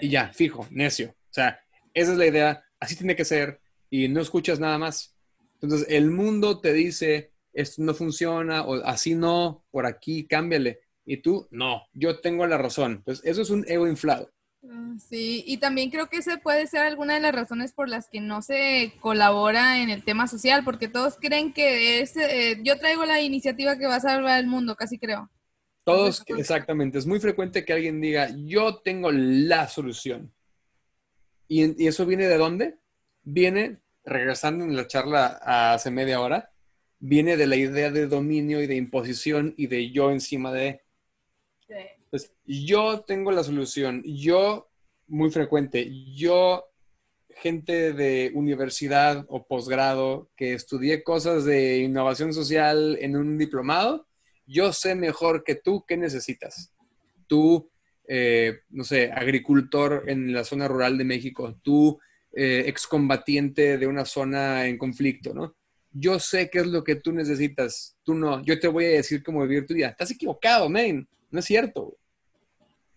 [0.00, 1.10] y ya, fijo, necio.
[1.10, 1.60] O sea,
[1.94, 5.16] esa es la idea, así tiene que ser y no escuchas nada más.
[5.60, 10.80] Entonces, el mundo te dice, esto no funciona o así no, por aquí, cámbiale.
[11.04, 12.92] Y tú, no, yo tengo la razón.
[12.92, 14.30] Entonces, eso es un ego inflado.
[14.62, 18.08] Mm, sí, y también creo que esa puede ser alguna de las razones por las
[18.08, 22.78] que no se colabora en el tema social, porque todos creen que es, eh, yo
[22.78, 25.30] traigo la iniciativa que va a salvar el mundo, casi creo.
[25.84, 26.98] Todos, exactamente.
[26.98, 30.32] Es muy frecuente que alguien diga, yo tengo la solución.
[31.48, 32.78] ¿Y, eso viene de dónde?
[33.22, 36.52] Viene, regresando en la charla hace media hora,
[36.98, 40.82] viene de la idea de dominio y de imposición y de yo encima de...
[41.68, 44.02] Entonces, yo tengo la solución.
[44.04, 44.70] Yo,
[45.06, 46.64] muy frecuente, yo,
[47.28, 54.09] gente de universidad o posgrado que estudié cosas de innovación social en un diplomado,
[54.50, 56.72] yo sé mejor que tú qué necesitas.
[57.28, 57.70] Tú,
[58.08, 62.00] eh, no sé, agricultor en la zona rural de México, tú,
[62.32, 65.54] eh, excombatiente de una zona en conflicto, ¿no?
[65.92, 68.42] Yo sé qué es lo que tú necesitas, tú no.
[68.44, 69.88] Yo te voy a decir cómo vivir tu día.
[69.88, 71.08] Estás equivocado, man.
[71.30, 71.96] No es cierto.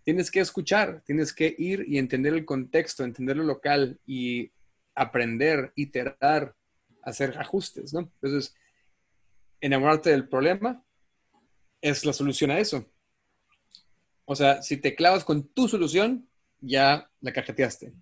[0.04, 4.52] Tienes que escuchar, tienes que ir y entender el contexto, entender lo local y
[4.96, 6.56] aprender, iterar,
[7.04, 8.02] hacer ajustes, ¿no?
[8.02, 8.56] Entonces,
[9.62, 10.84] enamorarte del problema,
[11.84, 12.90] es la solución a eso.
[14.26, 16.30] O sea, si te clavas con tu solución,
[16.62, 17.94] ya la cajeteaste.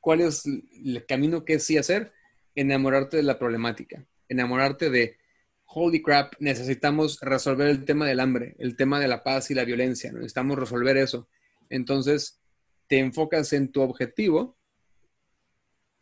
[0.00, 2.12] ¿Cuál es el camino que sí hacer?
[2.54, 4.06] Enamorarte de la problemática.
[4.28, 5.18] Enamorarte de,
[5.66, 9.64] holy crap, necesitamos resolver el tema del hambre, el tema de la paz y la
[9.64, 10.10] violencia.
[10.12, 11.28] Necesitamos resolver eso.
[11.68, 12.40] Entonces,
[12.86, 14.56] te enfocas en tu objetivo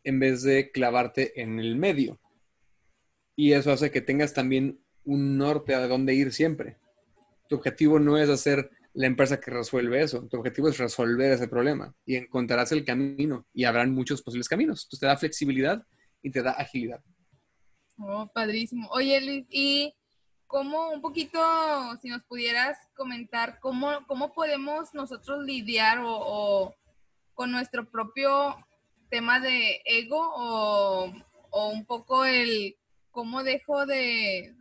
[0.05, 2.20] en vez de clavarte en el medio.
[3.35, 6.79] Y eso hace que tengas también un norte a dónde ir siempre
[7.49, 11.49] tu objetivo no es hacer la empresa que resuelve eso, tu objetivo es resolver ese
[11.49, 14.85] problema y encontrarás el camino y habrán muchos posibles caminos.
[14.85, 15.83] Entonces te da flexibilidad
[16.23, 17.03] y te da agilidad.
[17.99, 18.89] Oh, padrísimo.
[18.91, 19.95] Oye, Luis, y
[20.47, 21.41] cómo un poquito,
[22.01, 26.75] si nos pudieras comentar, cómo, cómo podemos nosotros lidiar o,
[27.35, 28.57] con nuestro propio
[29.11, 31.13] tema de ego o,
[31.51, 32.77] o un poco el
[33.11, 34.55] cómo dejo de,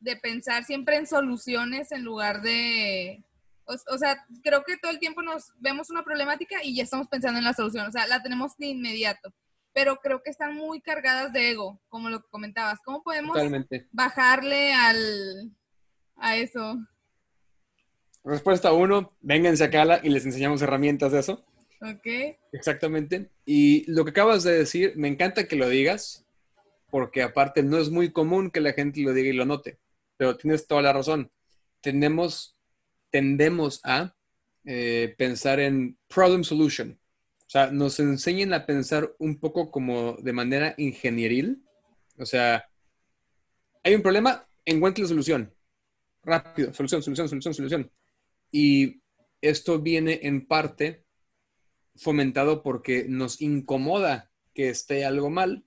[0.00, 3.22] de pensar siempre en soluciones en lugar de,
[3.66, 7.38] o, sea, creo que todo el tiempo nos vemos una problemática y ya estamos pensando
[7.38, 9.32] en la solución, o sea, la tenemos de inmediato,
[9.72, 12.80] pero creo que están muy cargadas de ego, como lo que comentabas.
[12.84, 13.36] ¿Cómo podemos
[13.92, 15.52] bajarle al,
[16.16, 16.78] a eso?
[18.22, 21.44] respuesta uno, vénganse a Cala y les enseñamos herramientas de eso.
[21.80, 22.36] Ok.
[22.52, 23.30] Exactamente.
[23.46, 26.26] Y lo que acabas de decir, me encanta que lo digas,
[26.90, 29.78] porque aparte no es muy común que la gente lo diga y lo note,
[30.20, 31.32] pero tienes toda la razón.
[31.80, 32.54] Tenemos,
[33.08, 34.14] tendemos a
[34.66, 37.00] eh, pensar en problem solution.
[37.38, 41.64] O sea, nos enseñan a pensar un poco como de manera ingenieril.
[42.18, 42.68] O sea,
[43.82, 45.54] hay un problema, encuentre la solución.
[46.22, 47.90] Rápido, solución, solución, solución, solución.
[48.52, 49.00] Y
[49.40, 51.06] esto viene en parte
[51.96, 55.64] fomentado porque nos incomoda que esté algo mal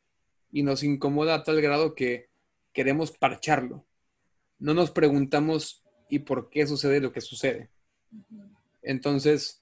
[0.51, 2.29] y nos incomoda a tal grado que
[2.71, 3.87] queremos parcharlo.
[4.63, 7.69] No nos preguntamos y por qué sucede lo que sucede.
[8.81, 9.61] Entonces,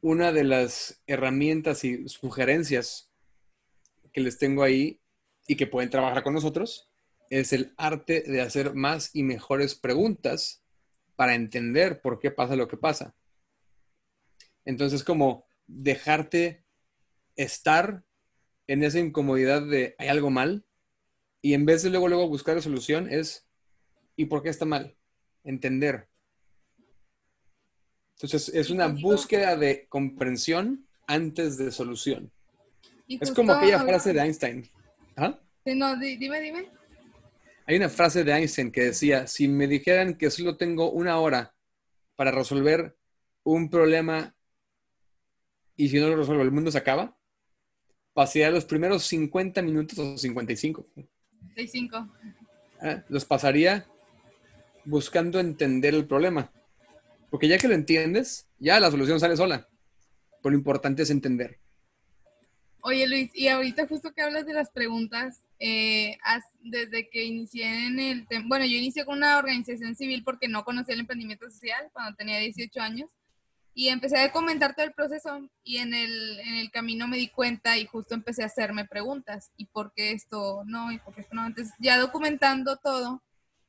[0.00, 3.10] una de las herramientas y sugerencias
[4.10, 5.02] que les tengo ahí
[5.46, 6.88] y que pueden trabajar con nosotros
[7.28, 10.64] es el arte de hacer más y mejores preguntas
[11.14, 13.14] para entender por qué pasa lo que pasa.
[14.64, 16.64] Entonces, como dejarte
[17.36, 18.04] estar
[18.68, 20.64] en esa incomodidad de hay algo mal
[21.42, 23.47] y en vez de luego luego buscar la solución es
[24.18, 24.94] ¿y por qué está mal?
[25.44, 26.08] Entender.
[28.16, 32.32] Entonces, es una búsqueda de comprensión antes de solución.
[33.08, 34.68] Es como aquella frase de Einstein.
[35.16, 35.38] ¿Ah?
[35.64, 36.68] No, dime, dime.
[37.64, 41.54] Hay una frase de Einstein que decía, si me dijeran que solo tengo una hora
[42.16, 42.96] para resolver
[43.44, 44.34] un problema
[45.76, 47.16] y si no lo resuelvo el mundo se acaba,
[48.14, 50.86] pasaría los primeros 50 minutos o 55.
[51.54, 52.08] 55.
[52.82, 53.02] ¿Eh?
[53.08, 53.86] Los pasaría
[54.88, 56.50] buscando entender el problema.
[57.30, 59.68] Porque ya que lo entiendes, ya la solución sale sola.
[60.42, 61.58] Pero lo importante es entender.
[62.80, 66.16] Oye Luis, y ahorita justo que hablas de las preguntas, eh,
[66.62, 70.94] desde que inicié en el bueno, yo inicié con una organización civil porque no conocía
[70.94, 73.10] el emprendimiento social cuando tenía 18 años
[73.74, 77.28] y empecé a comentar todo el proceso y en el, en el camino me di
[77.28, 81.22] cuenta y justo empecé a hacerme preguntas y por qué esto no y por qué
[81.22, 81.46] esto no.
[81.46, 83.22] Entonces ya documentando todo,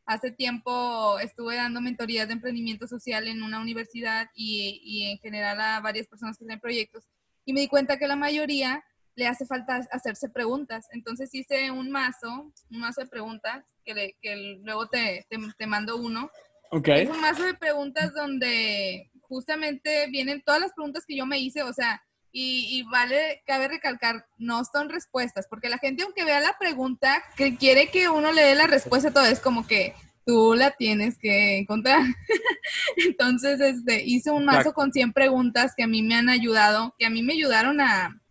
[0.10, 5.62] Hace tiempo estuve dando mentorías de emprendimiento social en una universidad y, y, en general
[5.62, 7.08] a varias personas que tienen proyectos
[7.46, 10.88] y me di cuenta que la mayoría le hace falta hacerse preguntas.
[10.94, 16.32] Entonces hice un mazo, un mazo de preguntas que, que luego te, te, mando uno.
[16.72, 17.04] Okay.
[17.04, 21.62] Es un mazo de preguntas donde justamente vienen todas las preguntas que yo me hice,
[21.62, 26.40] o sea, y, y, vale, cabe recalcar, no son respuestas, porque la gente aunque vea
[26.40, 29.96] la pregunta, que quiere que uno le dé la respuesta, todo es como que
[30.30, 32.02] tú la tienes que encontrar.
[32.98, 37.08] Entonces, este, hice un mazo con 100 preguntas que a mí me han ayudado, que
[37.08, 38.22] a mí me ayudaron a,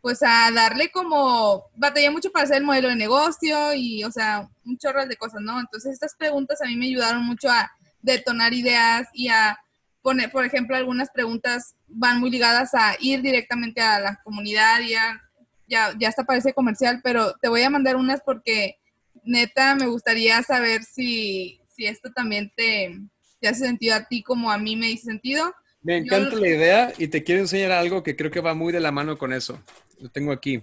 [0.00, 4.48] pues a darle como, batallé mucho para hacer el modelo de negocio y, o sea,
[4.64, 5.58] un chorro de cosas, ¿no?
[5.58, 9.58] Entonces, estas preguntas a mí me ayudaron mucho a detonar ideas y a
[10.02, 15.22] poner, por ejemplo, algunas preguntas van muy ligadas a ir directamente a la comunidad, ya,
[15.68, 18.78] ya, ya hasta parece comercial, pero te voy a mandar unas porque
[19.24, 22.98] neta me gustaría saber si, si esto también te,
[23.40, 25.54] te, hace sentido a ti como a mí me hizo sentido.
[25.82, 28.80] Me encanta la idea y te quiero enseñar algo que creo que va muy de
[28.80, 29.60] la mano con eso.
[29.98, 30.62] Lo tengo aquí.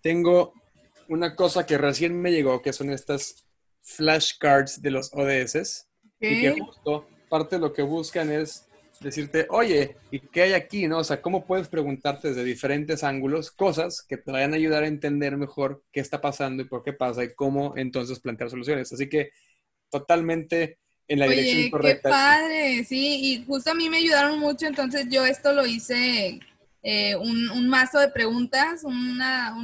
[0.00, 0.52] Tengo
[1.08, 3.44] una cosa que recién me llegó, que son estas
[3.82, 5.86] flashcards de los ODS.
[6.20, 8.66] Y que justo parte de lo que buscan es
[9.00, 10.86] decirte, oye, ¿y qué hay aquí?
[10.86, 10.98] ¿No?
[10.98, 14.88] O sea, ¿cómo puedes preguntarte desde diferentes ángulos cosas que te vayan a ayudar a
[14.88, 18.92] entender mejor qué está pasando y por qué pasa y cómo entonces plantear soluciones?
[18.92, 19.30] Así que
[19.90, 22.08] totalmente en la dirección correcta.
[22.08, 26.40] Qué padre, sí, y justo a mí me ayudaron mucho, entonces yo esto lo hice
[26.82, 29.18] eh, un, mazo de preguntas, un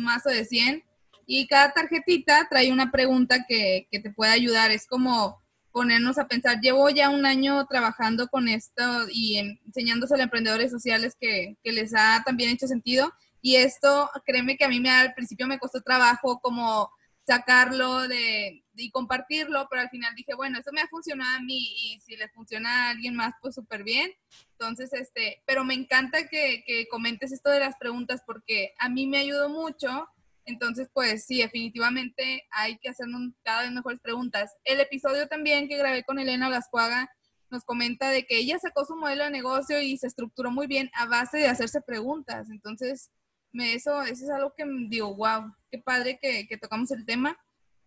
[0.04, 0.84] mazo de 100,
[1.26, 4.70] y cada tarjetita trae una pregunta que, que te puede ayudar.
[4.70, 5.41] Es como
[5.72, 11.16] ponernos a pensar, llevo ya un año trabajando con esto y enseñándose a emprendedores sociales
[11.18, 13.12] que, que, les ha también hecho sentido.
[13.40, 16.90] Y esto, créeme que a mí me, al principio me costó trabajo como
[17.26, 21.74] sacarlo de, y compartirlo, pero al final dije, bueno, eso me ha funcionado a mí
[21.76, 24.12] y si le funciona a alguien más, pues súper bien.
[24.52, 29.06] Entonces, este, pero me encanta que, que comentes esto de las preguntas porque a mí
[29.06, 30.08] me ayudó mucho
[30.44, 34.52] entonces, pues sí, definitivamente hay que hacernos cada vez mejores preguntas.
[34.64, 37.08] El episodio también que grabé con Elena Gascuaga
[37.50, 40.90] nos comenta de que ella sacó su modelo de negocio y se estructuró muy bien
[40.94, 42.48] a base de hacerse preguntas.
[42.50, 43.10] Entonces,
[43.52, 47.36] me, eso, eso es algo que digo, wow, qué padre que, que tocamos el tema.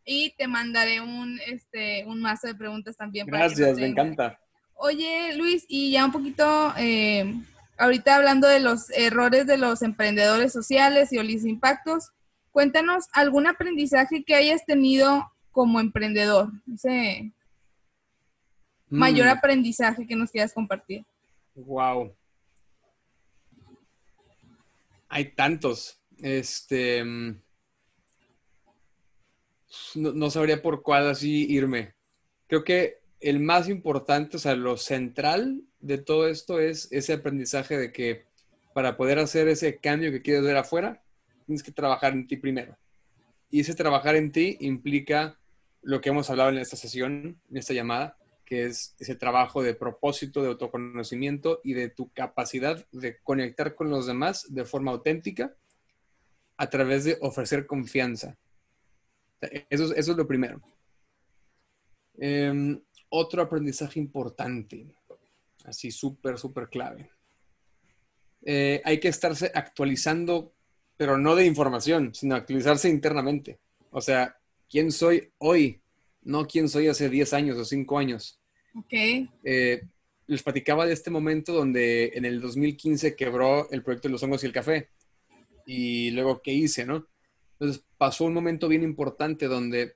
[0.06, 3.26] Y te mandaré un, este, un mazo de preguntas también.
[3.26, 4.40] Gracias, me encanta.
[4.76, 7.34] Oye, Luis, y ya un poquito, eh,
[7.78, 12.12] ahorita hablando de los errores de los emprendedores sociales y los impactos,
[12.56, 16.54] Cuéntanos algún aprendizaje que hayas tenido como emprendedor.
[16.66, 17.34] No sé.
[18.88, 21.04] mayor aprendizaje que nos quieras compartir.
[21.54, 22.16] Wow.
[25.10, 26.00] Hay tantos.
[26.20, 27.04] Este.
[27.04, 27.42] Mm,
[29.96, 31.94] no, sabría por cuál así irme.
[32.48, 37.78] Creo que el más importante, o sea, lo central de todo esto es ese aprendizaje
[37.78, 38.24] de que
[38.74, 41.02] para poder hacer ese cambio que quieres ver afuera,
[41.46, 42.78] tienes que trabajar en ti primero.
[43.50, 45.38] Y ese trabajar en ti implica
[45.82, 49.74] lo que hemos hablado en esta sesión, en esta llamada, que es ese trabajo de
[49.74, 55.56] propósito, de autoconocimiento y de tu capacidad de conectar con los demás de forma auténtica
[56.58, 58.38] a través de ofrecer confianza.
[59.70, 60.62] Eso, es lo primero.
[62.18, 64.88] Em, otro aprendizaje importante,
[65.66, 67.12] así súper, súper clave.
[68.42, 70.55] Eh, hay que estarse actualizando,
[70.98, 73.60] pero no de información, sino actualizarse internamente.
[73.92, 74.38] O sea,
[74.70, 75.82] ¿quién soy hoy?
[76.22, 78.40] No quién soy hace 10 años o 5 años.
[78.76, 78.94] Ok.
[79.44, 79.82] Eh,
[80.28, 84.44] les platicaba de este momento donde en el 2015 quebró el proyecto de los hongos
[84.44, 84.90] y el café.
[85.66, 87.08] Y luego, ¿qué hice, no?
[87.54, 89.96] Entonces pasó un momento bien importante donde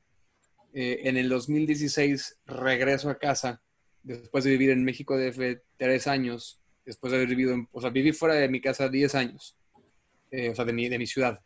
[0.73, 3.61] eh, en el 2016 regreso a casa
[4.03, 7.89] después de vivir en México de tres años, después de haber vivido, en, o sea,
[7.89, 9.57] viví fuera de mi casa 10 años,
[10.31, 11.41] eh, o sea, de mi, de mi ciudad.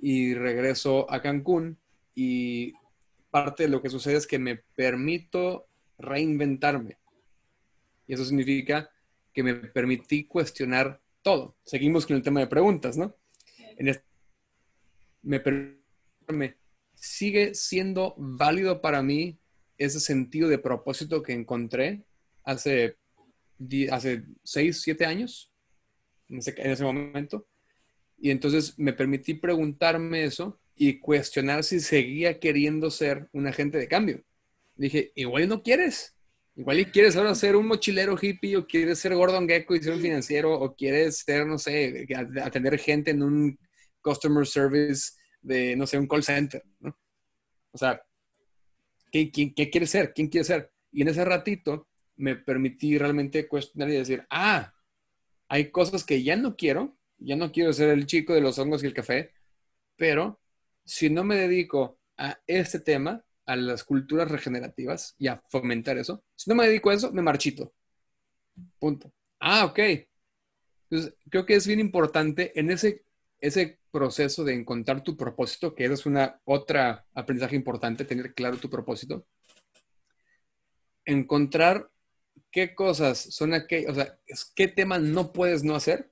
[0.00, 1.78] Y regreso a Cancún
[2.14, 2.74] y
[3.30, 5.68] parte de lo que sucede es que me permito
[5.98, 6.98] reinventarme.
[8.06, 8.90] Y eso significa
[9.32, 11.56] que me permití cuestionar todo.
[11.64, 13.14] Seguimos con el tema de preguntas, ¿no?
[13.76, 14.04] En este
[15.22, 16.56] me
[16.94, 19.38] sigue siendo válido para mí
[19.78, 22.06] ese sentido de propósito que encontré
[22.44, 22.96] hace,
[23.90, 25.52] hace seis, siete años,
[26.28, 27.46] en ese momento.
[28.18, 33.88] Y entonces me permití preguntarme eso y cuestionar si seguía queriendo ser un agente de
[33.88, 34.22] cambio.
[34.74, 36.14] Dije, igual no quieres.
[36.54, 39.92] Igual y quieres ahora ser un mochilero hippie o quieres ser Gordon Gecko y ser
[39.92, 42.06] un financiero o quieres ser, no sé,
[42.42, 43.58] atender gente en un
[44.00, 45.12] customer service
[45.42, 46.96] de, no sé, un call center, ¿no?
[47.72, 48.02] O sea,
[49.12, 50.14] ¿qué, qué quiere ser?
[50.14, 50.72] ¿Quién quiere ser?
[50.90, 54.72] Y en ese ratito me permití realmente cuestionar y decir, ah,
[55.48, 58.82] hay cosas que ya no quiero, ya no quiero ser el chico de los hongos
[58.82, 59.32] y el café,
[59.96, 60.40] pero
[60.84, 66.24] si no me dedico a este tema, a las culturas regenerativas y a fomentar eso,
[66.34, 67.72] si no me dedico a eso, me marchito.
[68.78, 69.12] Punto.
[69.40, 69.78] Ah, ok.
[70.88, 73.06] Entonces, creo que es bien importante en ese
[73.40, 78.70] ese proceso de encontrar tu propósito, que es una otra aprendizaje importante, tener claro tu
[78.70, 79.26] propósito,
[81.04, 81.90] encontrar
[82.50, 84.18] qué cosas son aquellas, o sea,
[84.54, 86.10] qué temas no puedes no hacer.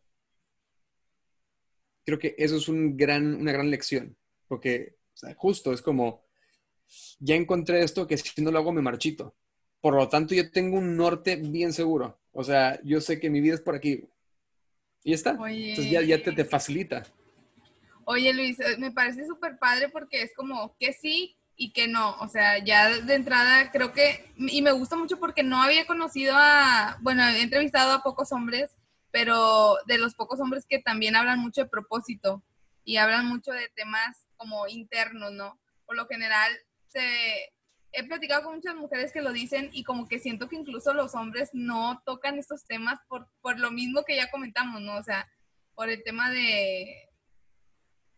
[2.04, 4.96] Creo que eso es un gran, una gran lección, porque
[5.36, 6.24] justo es como,
[7.18, 9.34] ya encontré esto que si no lo hago me marchito.
[9.80, 12.18] Por lo tanto, yo tengo un norte bien seguro.
[12.32, 14.08] O sea, yo sé que mi vida es por aquí.
[15.02, 15.30] Y ya está.
[15.30, 17.04] Entonces ya, ya te, te, facilita.
[18.06, 22.16] Oye, Luis, eh, me parece súper padre porque es como que sí y que no.
[22.20, 26.34] O sea, ya de entrada creo que, y me gusta mucho porque no había conocido
[26.36, 28.70] a, bueno, he entrevistado a pocos hombres,
[29.14, 32.42] pero de los pocos hombres que también hablan mucho de propósito
[32.82, 35.56] y hablan mucho de temas como internos, ¿no?
[35.86, 36.50] Por lo general,
[36.88, 37.52] se,
[37.92, 41.14] he platicado con muchas mujeres que lo dicen y como que siento que incluso los
[41.14, 44.96] hombres no tocan estos temas por, por lo mismo que ya comentamos, ¿no?
[44.96, 45.30] O sea,
[45.76, 47.08] por el tema de,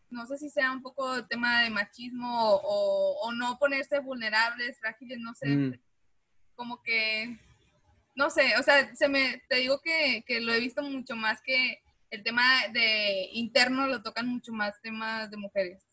[0.09, 5.35] no sé si sea un poco tema de machismo o, no ponerse vulnerables, frágiles, no
[5.35, 5.79] sé, mm.
[6.55, 7.37] como que,
[8.17, 11.39] no sé, o sea, se me, te digo que, que, lo he visto mucho más
[11.43, 12.43] que el tema
[12.73, 15.87] de interno lo tocan mucho más temas de mujeres.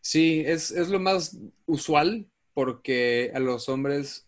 [0.00, 4.26] Sí, es, es lo más usual porque a los hombres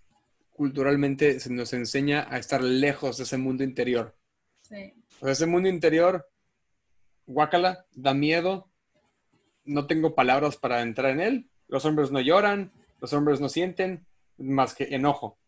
[0.51, 4.15] culturalmente se nos enseña a estar lejos de ese mundo interior.
[4.61, 4.93] Sí.
[5.21, 6.29] O sea, ese mundo interior,
[7.27, 8.71] guácala, da miedo,
[9.65, 11.51] no tengo palabras para entrar en él.
[11.69, 14.07] Los hombres no lloran, los hombres no sienten
[14.37, 15.39] más que enojo.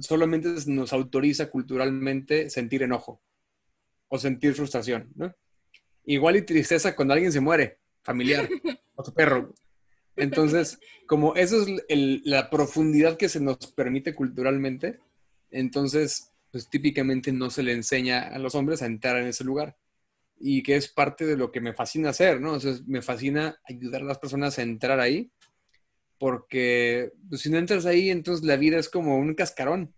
[0.00, 3.22] Solamente nos autoriza culturalmente sentir enojo
[4.08, 5.12] o sentir frustración,
[6.04, 8.48] Igual y tristeza cuando alguien se muere, familiar,
[8.96, 9.54] o tu perro.
[10.16, 14.98] Entonces, como eso es la profundidad que se nos permite culturalmente,
[15.50, 19.76] entonces, pues típicamente no se le enseña a los hombres a entrar en ese lugar.
[20.38, 22.58] Y que es parte de lo que me fascina hacer, ¿no?
[22.86, 25.30] Me fascina ayudar a las personas a entrar ahí,
[26.22, 29.92] porque pues, si no entras ahí, entonces la vida es como un cascarón.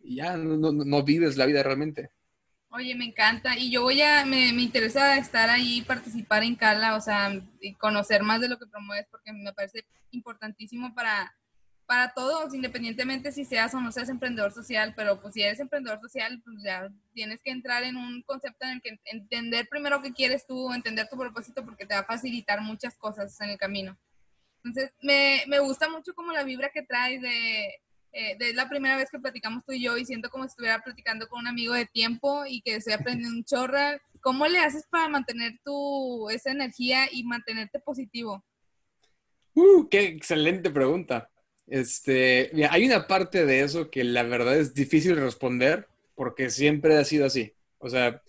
[0.00, 2.10] Y ya no, no vives la vida realmente.
[2.70, 3.56] Oye, me encanta.
[3.56, 7.72] Y yo voy a, me, me interesa estar ahí, participar en Cala, o sea, y
[7.74, 11.32] conocer más de lo que promueves, porque me parece importantísimo para,
[11.86, 16.00] para todos, independientemente si seas o no seas emprendedor social, pero pues si eres emprendedor
[16.00, 20.12] social, pues ya tienes que entrar en un concepto en el que entender primero qué
[20.12, 23.96] quieres tú, entender tu propósito, porque te va a facilitar muchas cosas en el camino.
[24.64, 27.66] Entonces, me, me gusta mucho como la vibra que traes de,
[28.16, 30.80] eh, de la primera vez que platicamos tú y yo y siento como si estuviera
[30.82, 34.00] platicando con un amigo de tiempo y que estoy aprendiendo un chorra.
[34.20, 38.44] ¿Cómo le haces para mantener tu, esa energía y mantenerte positivo?
[39.54, 41.28] Uh, qué excelente pregunta.
[41.66, 47.04] Este, hay una parte de eso que la verdad es difícil responder porque siempre ha
[47.04, 47.52] sido así.
[47.78, 48.22] O sea,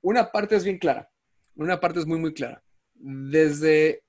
[0.00, 1.08] una parte es bien clara,
[1.54, 2.64] una parte es muy, muy clara.
[2.94, 4.02] Desde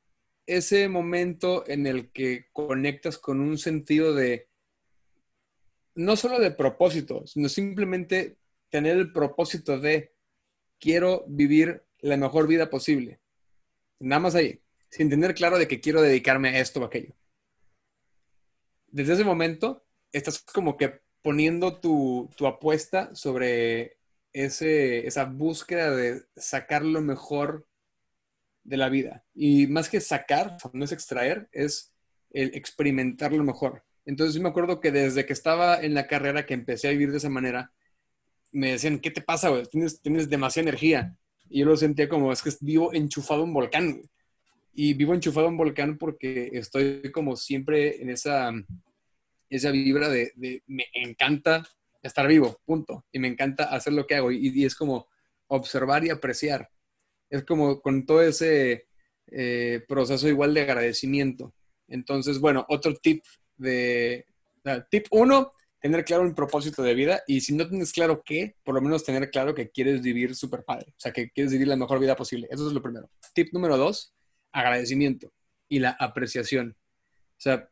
[0.57, 4.49] ese momento en el que conectas con un sentido de,
[5.95, 8.37] no solo de propósito, sino simplemente
[8.69, 10.13] tener el propósito de,
[10.79, 13.19] quiero vivir la mejor vida posible.
[13.99, 17.13] Nada más ahí, sin tener claro de que quiero dedicarme a esto o aquello
[18.91, 23.97] desde ese momento estás como que poniendo tu, apuesta sobre
[24.33, 27.67] ese, esa búsqueda de sacar lo mejor
[28.69, 29.25] de la vida.
[29.33, 31.93] Y más que sacar, no es extraer, es
[32.31, 33.83] el experimentar lo mejor.
[34.05, 37.11] Entonces yo me acuerdo que desde que estaba en la carrera, que empecé a vivir
[37.11, 37.71] de esa manera,
[38.51, 39.65] me decían, ¿qué te pasa, güey?
[39.65, 41.17] Tienes, tienes demasiada energía.
[41.49, 44.01] Y yo lo sentía como, es que vivo enchufado en un volcán
[44.73, 48.51] y vivo enchufado en volcán porque estoy como siempre en esa,
[49.49, 50.31] esa vibra de,
[50.67, 51.67] me encanta
[52.01, 53.05] estar vivo, punto.
[53.11, 54.31] Y me encanta hacer lo que hago.
[54.31, 55.07] Y, es como
[55.47, 56.69] observar y apreciar.
[57.29, 58.87] Es como con todo ese
[59.27, 61.53] eh, proceso igual de agradecimiento.
[61.87, 63.23] Entonces, bueno, otro tip
[63.57, 64.25] de...
[64.89, 68.75] tip uno, tener claro un propósito de vida y si no tienes claro qué, por
[68.75, 71.75] lo menos tener claro que quieres vivir súper padre, o sea, que quieres vivir la
[71.75, 72.47] mejor vida posible.
[72.51, 73.09] Eso es lo primero.
[73.33, 74.13] Tip número dos,
[74.51, 75.31] agradecimiento
[75.67, 76.75] y la apreciación.
[77.37, 77.69] O sea,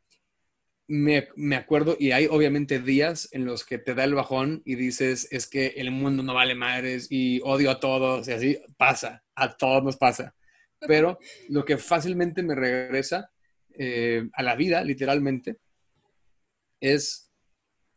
[0.87, 5.27] me, acuerdo, y hay obviamente días en los que te da el bajón y dices,
[5.31, 9.57] es que el mundo no vale madres y odio a todos, y así pasa, a
[9.57, 10.33] todos nos pasa.
[10.79, 11.19] Pero
[11.49, 13.31] lo que fácilmente me regresa
[13.77, 15.57] eh, a la vida, literalmente,
[16.79, 17.31] es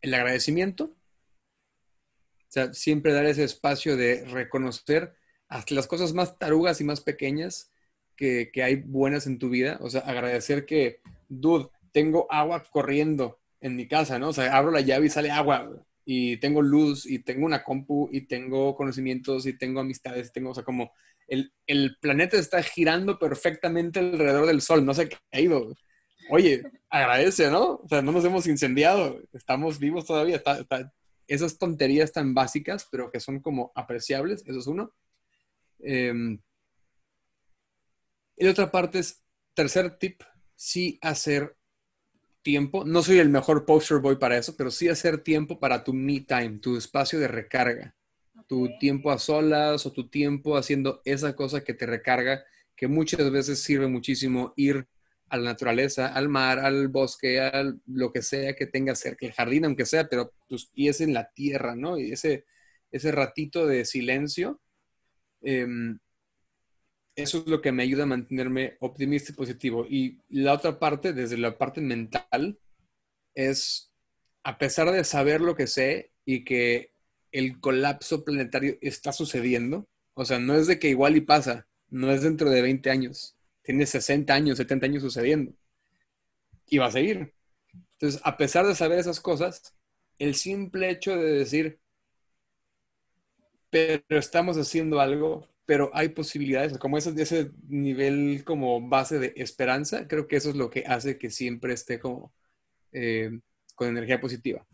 [0.01, 0.84] el agradecimiento.
[0.84, 5.14] O sea, siempre dar ese espacio de reconocer
[5.49, 7.70] hasta las cosas más tarugas y más pequeñas
[8.16, 9.78] que, hay buenas en tu vida.
[9.80, 14.28] O sea, agradecer que, dude, tengo agua corriendo en mi casa, ¿no?
[14.28, 15.70] O sea, abro la llave y sale agua.
[16.05, 20.55] Y tengo luz, y tengo una compu, y tengo conocimientos, y tengo amistades, tengo, o
[20.55, 20.93] sea, como
[21.28, 25.72] el, el planeta está girando perfectamente alrededor del sol, no se ha caído.
[26.30, 27.76] Oye, agradece, ¿no?
[27.76, 30.43] O sea, no nos hemos incendiado, estamos vivos todavía.
[31.28, 34.93] esas tonterías tan básicas, pero que son como apreciables, eso es uno.
[35.80, 36.12] Eh,
[38.36, 39.22] y la otra parte es,
[39.55, 40.22] tercer tip,
[40.55, 41.57] sí hacer
[42.43, 42.84] tiempo.
[42.84, 46.20] No soy el mejor poster boy para eso, pero sí hacer tiempo para tu me
[46.20, 47.95] time, tu espacio de recarga.
[48.47, 52.45] Tu tiempo a solas o tu tiempo haciendo esa cosa que te recarga,
[52.76, 54.86] que muchas veces sirve muchísimo ir
[55.28, 59.32] a la naturaleza, al mar, al bosque, a lo que sea que tengas cerca, el
[59.32, 61.99] jardín aunque sea, pero tus pies en la tierra, ¿no?
[61.99, 62.47] Y ese,
[62.91, 64.61] ese ratito de silencio
[65.43, 66.01] em,
[67.23, 69.87] eso es lo que me ayuda a mantenerme optimista y positivo.
[69.89, 72.59] Y la otra parte, desde la parte mental,
[73.35, 73.93] es,
[74.45, 76.93] a pesar de saber lo que sé y que
[77.33, 82.11] el colapso planetario está sucediendo, o sea, no es de que igual y pasa, no
[82.12, 85.53] es dentro de 20 años, tiene 60 años, 70 años sucediendo.
[86.66, 87.35] Y va a seguir.
[87.93, 89.77] Entonces, a pesar de saber esas cosas,
[90.18, 91.81] el simple hecho de decir,
[93.71, 100.09] pero estamos haciendo algo, pero hay posibilidades, como ese, ese nivel como base de esperanza,
[100.09, 102.33] creo que eso es lo que hace que siempre esté como
[102.91, 103.39] eh,
[103.77, 104.66] con energía positiva.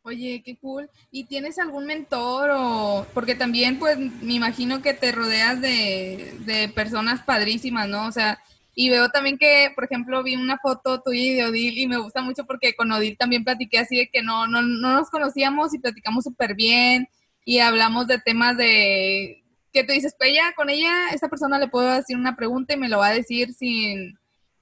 [0.00, 0.88] Oye, qué cool.
[1.10, 3.06] ¿Y tienes algún mentor o...?
[3.12, 8.06] Porque también, pues, me imagino que te rodeas de, de personas padrísimas, ¿no?
[8.06, 8.42] O sea,
[8.74, 11.98] y veo también que, por ejemplo, vi una foto tuya y de Odil y me
[11.98, 15.74] gusta mucho porque con Odil también platiqué así de que no, no, no nos conocíamos
[15.74, 17.10] y platicamos súper bien
[17.44, 19.39] y hablamos de temas de,
[19.72, 22.78] que tú dices, pues ella, con ella, esta persona le puedo decir una pregunta y
[22.78, 24.18] me lo va a decir sin,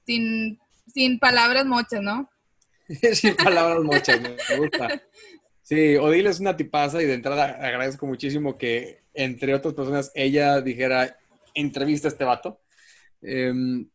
[0.07, 2.29] sin, sin palabras mochas, ¿no?
[3.13, 5.03] sin palabras mochas, me gusta.
[5.63, 10.63] Sí, Odile es una tipaza y de entrada agradezco muchísimo que, entre otras personas, ella
[10.63, 11.19] dijera,
[11.55, 12.63] entrevista a este vato.
[13.21, 13.89] Em,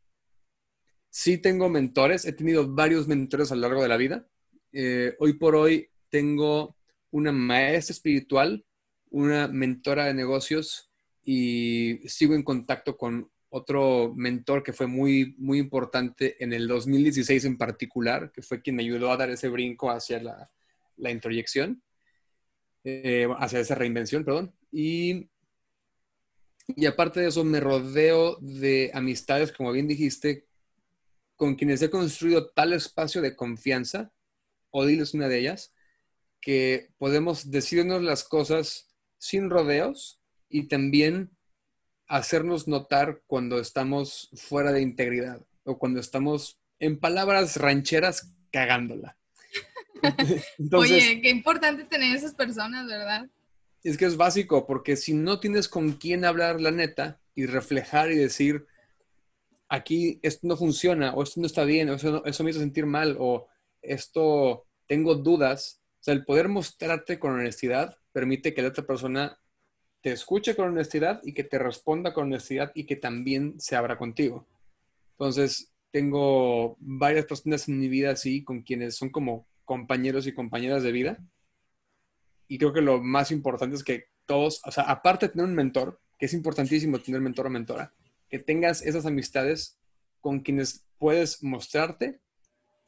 [1.10, 4.28] sí tengo mentores, he tenido varios mentores a lo largo de la vida.
[4.72, 6.76] Eh, hoy por hoy tengo
[7.10, 8.66] una maestra espiritual,
[9.10, 10.93] una mentora de negocios
[11.24, 17.46] y sigo en contacto con otro mentor que fue muy, muy importante en el 2016
[17.46, 20.52] en particular, que fue quien me ayudó a dar ese brinco hacia la,
[20.98, 21.84] la introyección,
[22.84, 24.56] eh, hacia esa reinvención, perdón.
[24.72, 25.30] Y,
[26.68, 30.48] y aparte de eso, me rodeo de amistades, como bien dijiste,
[31.36, 34.12] con quienes he construido tal espacio de confianza,
[34.72, 35.74] Odil es una de ellas,
[36.42, 40.23] que podemos decirnos las cosas sin rodeos
[40.54, 41.32] y también
[42.08, 49.18] hacernos notar cuando estamos fuera de integridad o cuando estamos, en palabras rancheras, cagándola.
[50.74, 53.28] Oye, qué importante tener esas personas, ¿verdad?
[53.84, 58.12] Es que es básico, porque si no tienes con quién hablar la neta y reflejar
[58.12, 58.68] y decir,
[59.70, 62.86] aquí esto no funciona, o esto no está bien, o eso, eso me hizo sentir
[62.86, 63.48] mal, o
[63.82, 69.40] esto tengo dudas, o sea, el poder mostrarte con honestidad permite que la otra persona
[70.04, 73.98] te escuche con honestidad y que te responda con honestidad y que también se abra
[73.98, 74.46] contigo.
[75.12, 80.84] Entonces, tengo varias personas en mi vida así, con quienes son como compañeros y compañeras
[80.84, 81.18] de vida.
[82.50, 85.56] Y creo que lo más importante es que todos, o sea, aparte de tener un
[85.56, 87.94] mentor, que es importantísimo tener mentor o mentora,
[88.30, 89.80] que tengas esas amistades
[90.20, 92.20] con quienes puedes mostrarte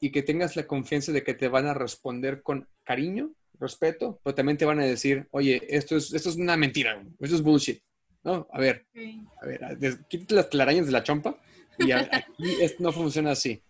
[0.01, 4.35] y que tengas la confianza de que te van a responder con cariño respeto, pero
[4.35, 7.81] también te van a decir, oye, esto es, esto es una mentira, esto es bullshit.
[8.23, 8.47] ¿No?
[8.51, 8.87] A ver,
[9.41, 9.45] a
[9.75, 11.39] ver, quítate las telarañas de la chompa
[11.77, 13.61] y aquí esto no funciona así.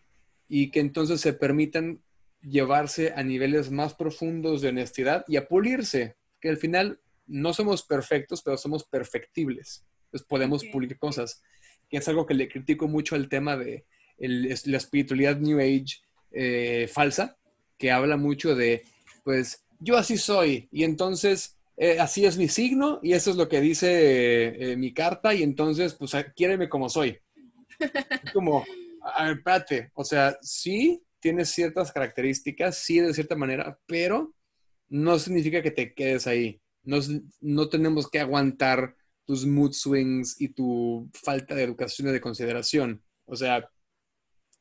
[0.48, 2.02] Y que entonces se permitan
[2.42, 7.84] llevarse a niveles más profundos de honestidad y a pulirse, que al final no somos
[7.84, 9.86] perfectos, pero somos perfectibles.
[10.06, 11.42] Entonces podemos pulir cosas,
[11.90, 13.86] que es algo que le critico mucho al tema de
[14.18, 15.98] la espiritualidad New Age
[16.32, 17.38] eh, falsa,
[17.78, 18.84] que habla mucho de,
[19.24, 23.50] pues, yo así soy y entonces eh, así es mi signo y eso es lo
[23.50, 27.20] que dice eh, mi carta y entonces pues quiéreme como soy.
[28.34, 28.64] Como,
[29.02, 34.34] a ver, espérate, o sea, sí tienes ciertas características, sí de cierta manera, pero
[34.88, 36.62] no significa que te quedes ahí.
[36.84, 37.00] No,
[37.42, 38.96] no tenemos que aguantar
[39.26, 43.04] tus mood swings y tu falta de educación y de consideración.
[43.26, 43.70] O sea,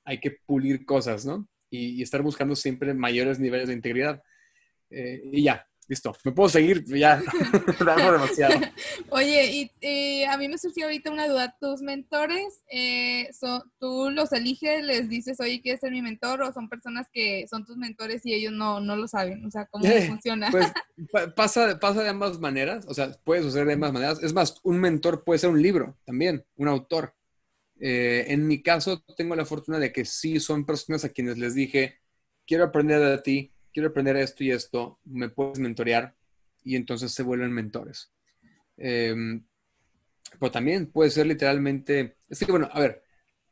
[0.05, 1.49] hay que pulir cosas, ¿no?
[1.77, 4.23] y estar buscando siempre mayores niveles de integridad.
[4.95, 6.15] Eh, y ya, listo.
[6.25, 7.21] Me puedo seguir, ya.
[7.79, 8.61] demasiado.
[9.11, 11.57] Oye, y, a mí me surgió ahorita una duda.
[11.61, 13.29] ¿Tus mentores, eh,
[13.79, 16.43] tú los eliges, les dices, oye, ¿quieres ser mi mentor?
[16.43, 19.45] ¿O son personas que son tus mentores y ellos no, no lo saben?
[19.45, 20.51] O sea, ¿cómo funciona?
[20.51, 20.73] Pues
[21.35, 22.85] pasa, pasa de ambas maneras.
[22.89, 24.23] O sea, puede suceder de ambas maneras.
[24.23, 27.15] Es más, un mentor puede ser un libro también, un autor.
[27.81, 31.55] Eh, en mi caso, tengo la fortuna de que sí son personas a quienes les
[31.55, 31.99] dije,
[32.47, 36.15] quiero aprender de ti, quiero aprender esto y esto, me puedes mentorear
[36.63, 38.11] y entonces se vuelven mentores.
[38.79, 39.45] Em,
[40.39, 43.03] pero también puede ser literalmente, es que bueno, a ver,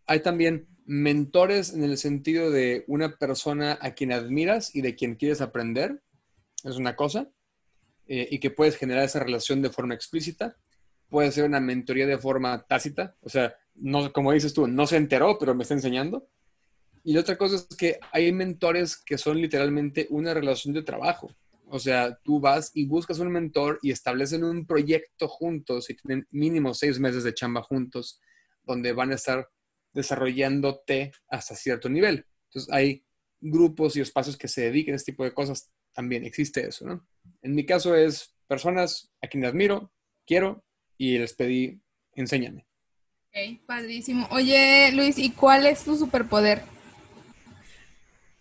[0.07, 5.17] hay también mentores en el sentido de una persona a quien admiras y de quien
[5.17, 6.01] quieres aprender,
[6.65, 7.29] es una cosa,
[8.07, 10.57] eh, y que puedes generar esa relación de forma explícita.
[11.09, 14.97] Puede ser una mentoría de forma tácita, o sea, no, como dices tú, no se
[14.97, 16.29] enteró, pero me está enseñando.
[17.05, 21.35] Y la otra cosa es que hay mentores que son literalmente una relación de trabajo.
[21.67, 26.27] O sea, tú vas y buscas un mentor y establecen un proyecto juntos y tienen
[26.31, 28.21] mínimo seis meses de chamba juntos,
[28.63, 29.49] donde van a estar
[29.93, 32.27] desarrollándote hasta cierto nivel.
[32.49, 33.05] Entonces, hay
[33.41, 35.71] grupos y espacios que se dediquen a este tipo de cosas.
[35.93, 37.07] También existe eso, ¿no?
[37.43, 39.93] En mi caso es personas a quienes admiro,
[40.27, 40.65] quiero
[40.97, 41.81] y les pedí,
[42.15, 42.67] enséñame.
[43.29, 44.29] Ok, padrísimo.
[44.31, 46.63] Oye, Luis, ¿y cuál es tu superpoder?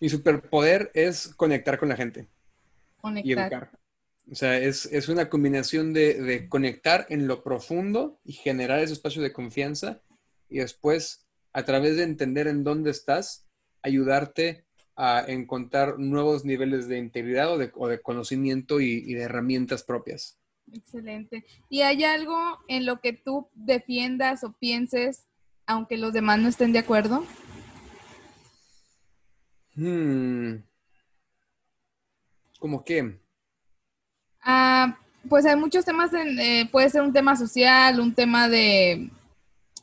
[0.01, 2.27] Mi superpoder es conectar con la gente.
[2.97, 3.25] Conectar.
[3.25, 3.81] Y educar.
[4.31, 9.33] O sea, es, una combinación de, conectar en lo profundo y generar ese espacio de
[9.33, 10.01] confianza
[10.49, 13.45] y después, a través de entender en dónde estás,
[13.83, 20.39] ayudarte a encontrar nuevos niveles de integridad o de, conocimiento y, de herramientas propias.
[20.71, 21.45] Excelente.
[21.69, 25.27] ¿Y hay algo en lo que tú defiendas o pienses,
[25.65, 27.25] aunque los demás no estén de acuerdo?
[29.75, 30.57] Hmm.
[32.59, 33.19] ¿Cómo qué?
[34.43, 34.97] Ah,
[35.29, 39.09] pues hay muchos temas, eh, puede ser un tema social, un tema de,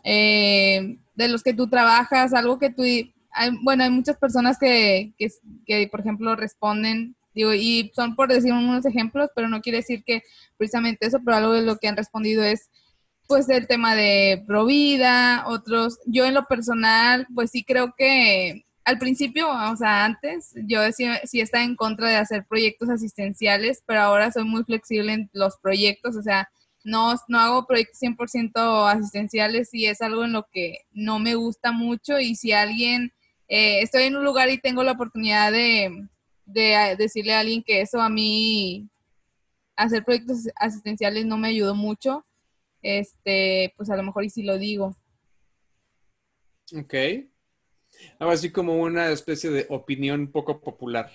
[0.04, 2.82] eh, de los que tú trabajas, algo que tú,
[3.62, 5.12] bueno, hay muchas personas que,
[5.66, 10.02] que, por ejemplo, responden, digo, y son por decir unos ejemplos, pero no quiere decir
[10.04, 10.22] que
[10.56, 12.70] precisamente eso, pero algo de lo que han respondido es,
[13.26, 18.98] pues, el tema de provida, otros, yo en lo personal, pues sí creo que al
[18.98, 24.00] principio, o sea, antes, yo decía, sí estaba en contra de hacer proyectos asistenciales, pero
[24.00, 26.48] ahora soy muy flexible en los proyectos, o sea,
[26.84, 31.70] no, no hago proyectos 100% asistenciales y es algo en lo que no me gusta
[31.70, 33.12] mucho y si alguien,
[33.48, 36.08] eh, estoy en un lugar y tengo la oportunidad de,
[36.46, 38.88] de decirle a alguien que eso a mí,
[39.76, 42.24] hacer proyectos asistenciales no me ayudó mucho,
[42.80, 44.96] este, pues a lo mejor y si lo digo.
[46.74, 46.94] Ok.
[48.18, 51.10] Algo así como una especie de opinión poco popular.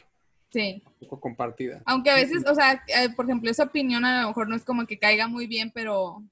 [0.52, 0.84] Sí.
[1.00, 1.82] Poco compartida.
[1.86, 4.64] Aunque a veces, o sea, eh, por ejemplo, esa opinión a lo mejor no es
[4.64, 6.24] como que caiga muy bien, pero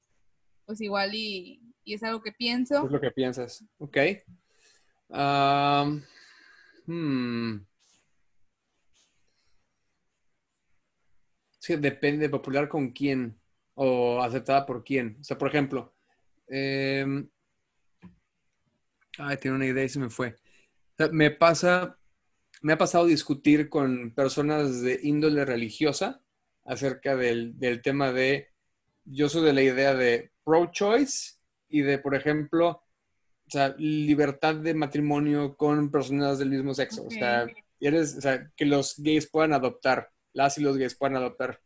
[0.65, 2.85] pues igual y, es algo que pienso.
[2.85, 3.65] Es lo que piensas.
[3.79, 3.97] Ok.
[6.85, 7.57] hmm.
[11.59, 13.39] Sí, depende, popular con quién
[13.75, 15.17] o aceptada por quién.
[15.19, 15.93] O sea, por ejemplo,
[16.47, 17.05] eh,
[19.17, 20.35] ay, tiene una idea y se me fue.
[21.11, 21.97] Me pasa
[22.61, 26.21] me ha pasado discutir con personas de índole religiosa
[26.63, 28.49] acerca del, tema de,
[29.03, 31.37] yo soy de la idea de pro-choice
[31.67, 32.83] y de, por ejemplo,
[33.77, 37.05] libertad de matrimonio con personas del mismo sexo.
[37.05, 37.47] O, sea,
[37.79, 41.59] eres, o sea, que los gays puedan adoptar, las y los gays puedan adoptar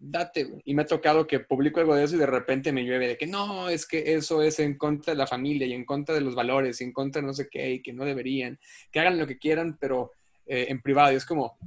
[0.00, 3.06] date, Y me ha tocado que publico algo de eso y de repente me llueve
[3.06, 6.14] de que no, es que eso es en contra de la familia y en contra
[6.14, 8.58] de los valores y en contra de no sé qué y que no deberían,
[8.90, 10.12] que hagan lo que quieran, pero
[10.46, 11.12] eh, en privado.
[11.12, 11.58] Y es como,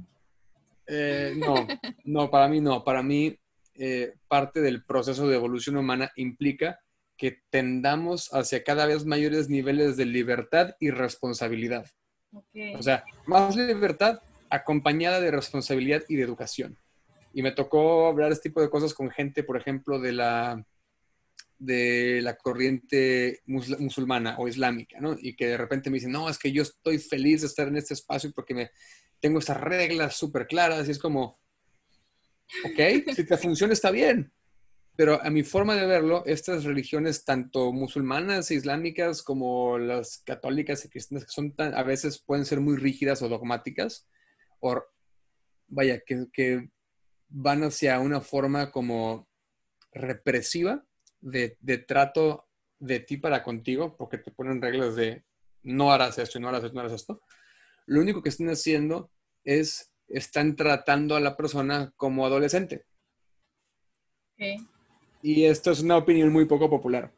[0.86, 1.54] eh, no,
[2.04, 2.82] no, para mí no.
[2.82, 3.38] Para mí
[3.76, 6.80] eh, parte del proceso de evolución humana implica
[7.16, 11.86] que tendamos hacia cada vez mayores niveles de libertad y responsabilidad.
[12.76, 14.20] O sea, más libertad
[14.50, 16.76] acompañada de responsabilidad y de educación.
[17.34, 20.64] Y me tocó hablar este tipo de cosas con gente, por ejemplo, de la,
[21.58, 25.16] de la corriente musulmana o islámica, ¿no?
[25.20, 27.76] Y que de repente me dicen, no, es que yo estoy feliz de estar en
[27.76, 28.70] este espacio porque me,
[29.20, 31.40] tengo estas reglas súper claras y es como,
[32.64, 34.32] ok, si te funciona está bien.
[34.96, 40.84] Pero a mi forma de verlo, estas religiones, tanto musulmanas e islámicas como las católicas
[40.84, 44.06] y cristianas, que son a veces pueden ser muy rígidas o dogmáticas,
[44.60, 44.84] o
[45.66, 46.68] vaya, que
[47.28, 49.28] van hacia una forma como
[49.92, 50.84] represiva
[51.20, 51.56] de,
[51.86, 52.48] trato
[52.78, 55.24] de ti para contigo, porque te ponen reglas de
[55.62, 57.22] no harás esto y no harás esto, no harás esto.
[57.86, 59.10] Lo único que están haciendo
[59.42, 62.84] es, están tratando a la persona como adolescente.
[65.22, 67.10] Y esto es una opinión muy poco popular.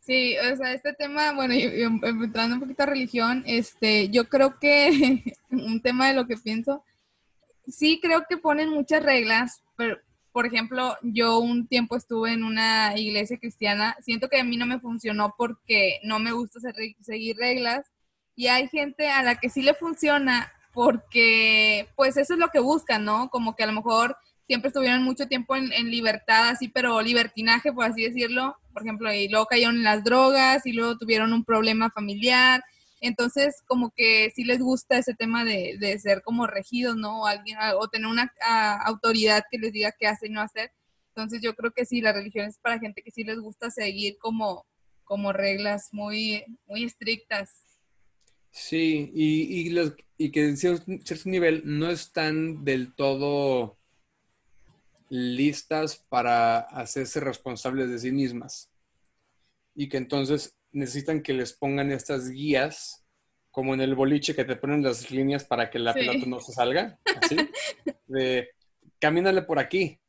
[0.00, 5.22] Sí, o sea, este tema, bueno, entrando un poquito a religión, este, yo creo que
[5.50, 6.82] un tema de lo que pienso
[7.66, 9.98] sí creo que ponen muchas reglas, pero
[10.32, 14.66] por ejemplo, yo un tiempo estuve en una iglesia cristiana, siento que a mí no
[14.66, 16.58] me funcionó porque no me gusta
[17.00, 17.86] seguir reglas
[18.34, 22.60] y hay gente a la que sí le funciona porque pues eso es lo que
[22.60, 23.28] buscan, ¿no?
[23.28, 27.72] Como que a lo mejor siempre estuvieron mucho tiempo en, en, libertad, así, pero libertinaje,
[27.72, 31.44] por así decirlo, por ejemplo, y luego cayeron en las drogas y luego tuvieron un
[31.44, 32.64] problema familiar
[33.08, 37.22] entonces, como que sí les gusta ese tema de, ser como regidos, ¿no?
[37.22, 38.32] O, alguien, o tener una
[38.84, 40.70] autoridad que les diga qué hacer y no hacer.
[41.08, 44.18] Entonces, yo creo que sí, la religión es para gente que sí les gusta seguir
[44.18, 44.64] como,
[45.02, 47.50] como reglas muy, muy estrictas.
[48.52, 49.68] Sí, y,
[50.16, 50.84] y, que en cierto,
[51.24, 53.78] nivel no están del todo
[55.08, 58.70] listas para hacerse responsables de sí mismas.
[59.74, 63.04] Y que entonces necesitan que les pongan estas guías,
[63.50, 66.52] como en el boliche que te ponen las líneas para que la pelota no se
[66.52, 67.36] salga, así,
[68.06, 68.48] de
[68.98, 70.00] camínale por aquí,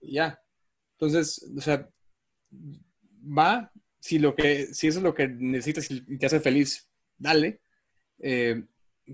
[0.00, 0.40] ya.
[0.98, 1.88] Entonces, o sea,
[3.22, 7.60] va, si, lo que, si eso es lo que necesitas y te hace feliz, dale,
[8.18, 8.64] eh,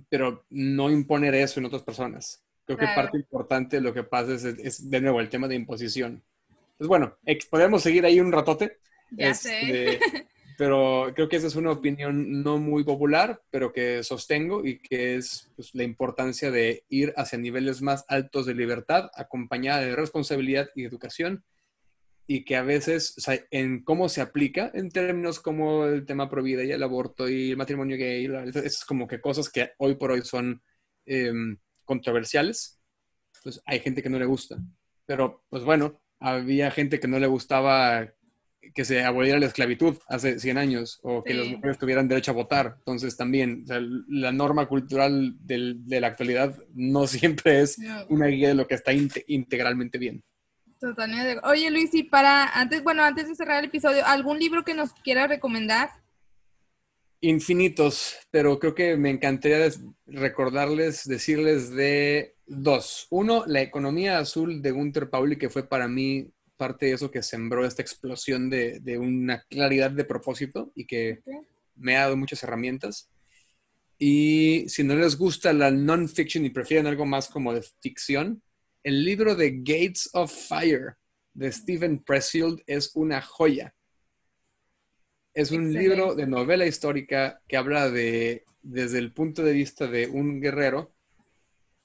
[0.09, 2.45] pero no imponer eso en otras personas.
[2.65, 6.23] Creo que parte importante de lo que pasa es, de nuevo, el tema de imposición.
[6.77, 7.17] Pues bueno,
[7.51, 8.79] podemos seguir ahí un ratote.
[9.11, 9.99] Ya sé.
[10.59, 15.15] Pero creo que esa es una opinión no muy popular, pero que sostengo y que
[15.15, 20.69] es pues, la importancia de ir hacia niveles más altos de libertad, acompañada de responsabilidad
[20.75, 21.45] y educación,
[22.27, 26.29] y que a veces, o sea, en cómo se aplica, en términos como el tema
[26.29, 28.29] pro vida y el aborto y el matrimonio gay,
[28.65, 30.61] es como que cosas que hoy por hoy son
[31.07, 32.81] em, controversiales,
[33.45, 34.59] pues hay gente que no le gusta.
[35.07, 38.13] Pero, pues bueno, había gente que no le gustaba
[38.75, 42.35] que se aboliera la esclavitud hace 100 años o que las mujeres tuvieran derecho a
[42.35, 42.77] votar.
[42.79, 43.65] Entonces también
[44.09, 48.75] la norma cultural del, de la actualidad no siempre es una guía de lo que
[48.75, 50.23] está integralmente bien.
[50.81, 51.41] Totalmente.
[51.45, 54.93] Oye Luis, y para antes, bueno, antes de cerrar el episodio, ¿algún libro que nos
[54.93, 55.91] quiera recomendar?
[57.21, 59.69] Infinitos, pero creo que me encantaría
[60.07, 63.09] recordarles, decirles de dos.
[63.11, 67.23] Uno, La economía azul de Gunther Pauli, que fue para mí parte de eso que
[67.23, 71.21] sembró esta explosión de, de una claridad de propósito y que
[71.77, 73.09] me ha dado muchas herramientas.
[73.99, 78.43] Y si no les gusta la non-fiction y prefieren algo más como de ficción,
[78.83, 80.97] el libro de Gates of Fire
[81.35, 83.75] de Stephen Pressfield es una joya.
[85.35, 90.09] Es un libro de novela histórica que habla de, desde el punto de vista de
[90.09, 90.93] un guerrero,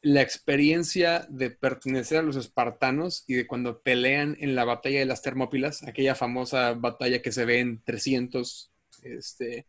[0.04, 5.06] la experiencia de pertenecer a los espartanos y de cuando pelean en la batalla de
[5.06, 8.70] las Termópilas, aquella famosa batalla que se ve en 300,
[9.02, 9.66] este,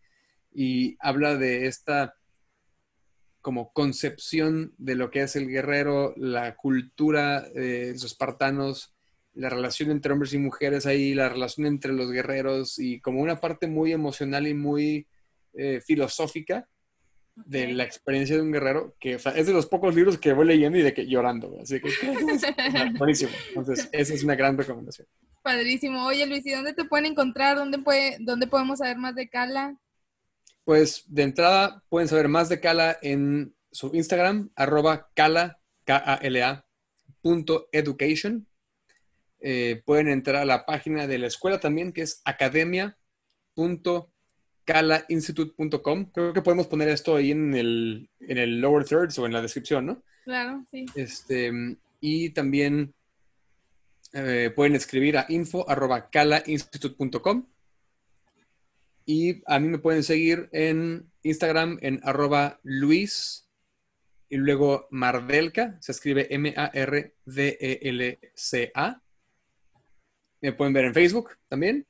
[0.52, 2.16] y habla de esta
[3.42, 8.92] como concepción de lo que es el guerrero, la cultura de los espartanos,
[9.34, 13.40] la relación entre hombres y mujeres ahí, la relación entre los guerreros y como una
[13.40, 15.06] parte muy emocional y muy
[15.52, 16.68] eh, filosófica
[17.36, 20.78] de la experiencia de un guerrero, que es de los pocos libros que voy leyendo
[20.78, 21.56] y de que llorando.
[21.60, 21.90] Así que
[22.98, 23.32] buenísimo.
[23.48, 25.06] Entonces, esa es una gran recomendación.
[25.42, 26.06] Padrísimo.
[26.06, 27.56] Oye, Luis, ¿y dónde te pueden encontrar?
[27.56, 29.76] ¿Dónde, puede, dónde podemos saber más de Cala?
[30.64, 36.64] Pues de entrada pueden saber más de Cala en su Instagram, arroba cala, K-A-L-A,
[37.20, 38.46] punto education.
[39.40, 42.22] Eh, pueden entrar a la página de la escuela también, que es
[44.66, 46.10] academia.calainstitute.com.
[46.12, 49.42] Creo que podemos poner esto ahí en el, en el lower thirds o en la
[49.42, 50.02] descripción, ¿no?
[50.24, 50.86] Claro, sí.
[50.94, 51.52] Este,
[52.00, 52.94] y también
[54.12, 57.46] eh, pueden escribir a info.calainstitute.com
[59.06, 63.46] y a mí me pueden seguir en Instagram en arroba Luis
[64.30, 67.12] y luego Mardelka, se escribe M-A-R-D-E-L-C-A.
[70.40, 71.86] Me pueden ver en Facebook también.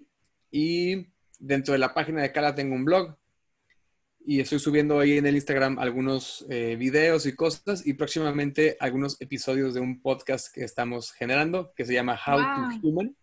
[0.50, 1.06] Y
[1.38, 3.16] dentro de la página de Cala tengo un blog.
[4.26, 7.86] Y estoy subiendo ahí en el Instagram algunos eh, videos y cosas.
[7.86, 12.88] Y próximamente algunos episodios de un podcast que estamos generando que se llama How to
[12.88, 13.16] Human.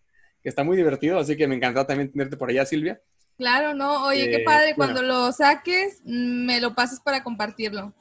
[0.43, 3.01] Que está muy divertido, así que me encantará también tenerte por allá, Silvia.
[3.38, 7.93] Claro, no, oye, qué eh, padre, cuando lo saques, me lo pases para compartirlo.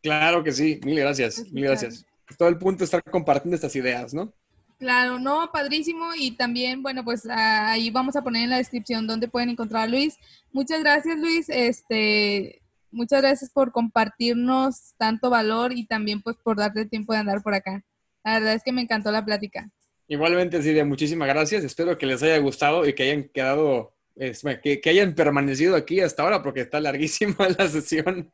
[0.00, 2.06] Claro que sí, mil gracias, mil gracias.
[2.38, 4.32] Todo el punto es estar compartiendo estas ideas, ¿no?
[4.78, 6.10] Claro, no, padrísimo.
[6.16, 9.86] Y también, bueno, pues ahí vamos a poner en la descripción donde pueden encontrar a
[9.86, 10.18] Luis.
[10.52, 11.48] Muchas gracias, Luis.
[11.48, 17.42] Este, muchas gracias por compartirnos tanto valor y también pues por darte tiempo de andar
[17.42, 17.82] por acá.
[18.24, 19.70] La verdad es que me encantó la plática.
[20.08, 21.64] Igualmente, Silvia, muchísimas gracias.
[21.64, 26.42] Espero que les haya gustado y que hayan quedado que, hayan permanecido aquí hasta ahora
[26.42, 28.30] porque está larguísima la sesión.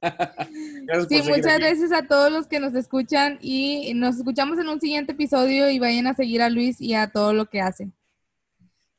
[1.08, 5.12] sí, muchas gracias a todos los que nos escuchan y nos escuchamos en un siguiente
[5.12, 7.90] episodio y vayan a seguir a Luis y a todo lo que hace.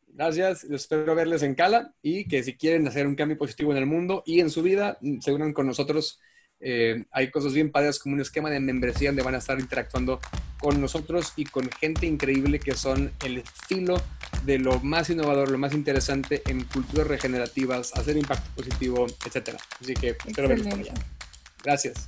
[0.08, 3.86] Gracias, espero verles en Cala y que si quieren hacer un cambio positivo en el
[3.86, 6.20] mundo y en su vida, se unan con nosotros
[6.66, 10.22] eh, hay cosas bien padres como un esquema de membresía donde van a estar interactuando
[10.60, 14.02] con nosotros y con gente increíble que son el estilo
[14.46, 19.58] de lo más innovador, lo más interesante en culturas regenerativas, hacer impacto positivo, etcétera.
[19.82, 20.94] Así que espero verlos por allá.
[21.64, 22.08] Gracias.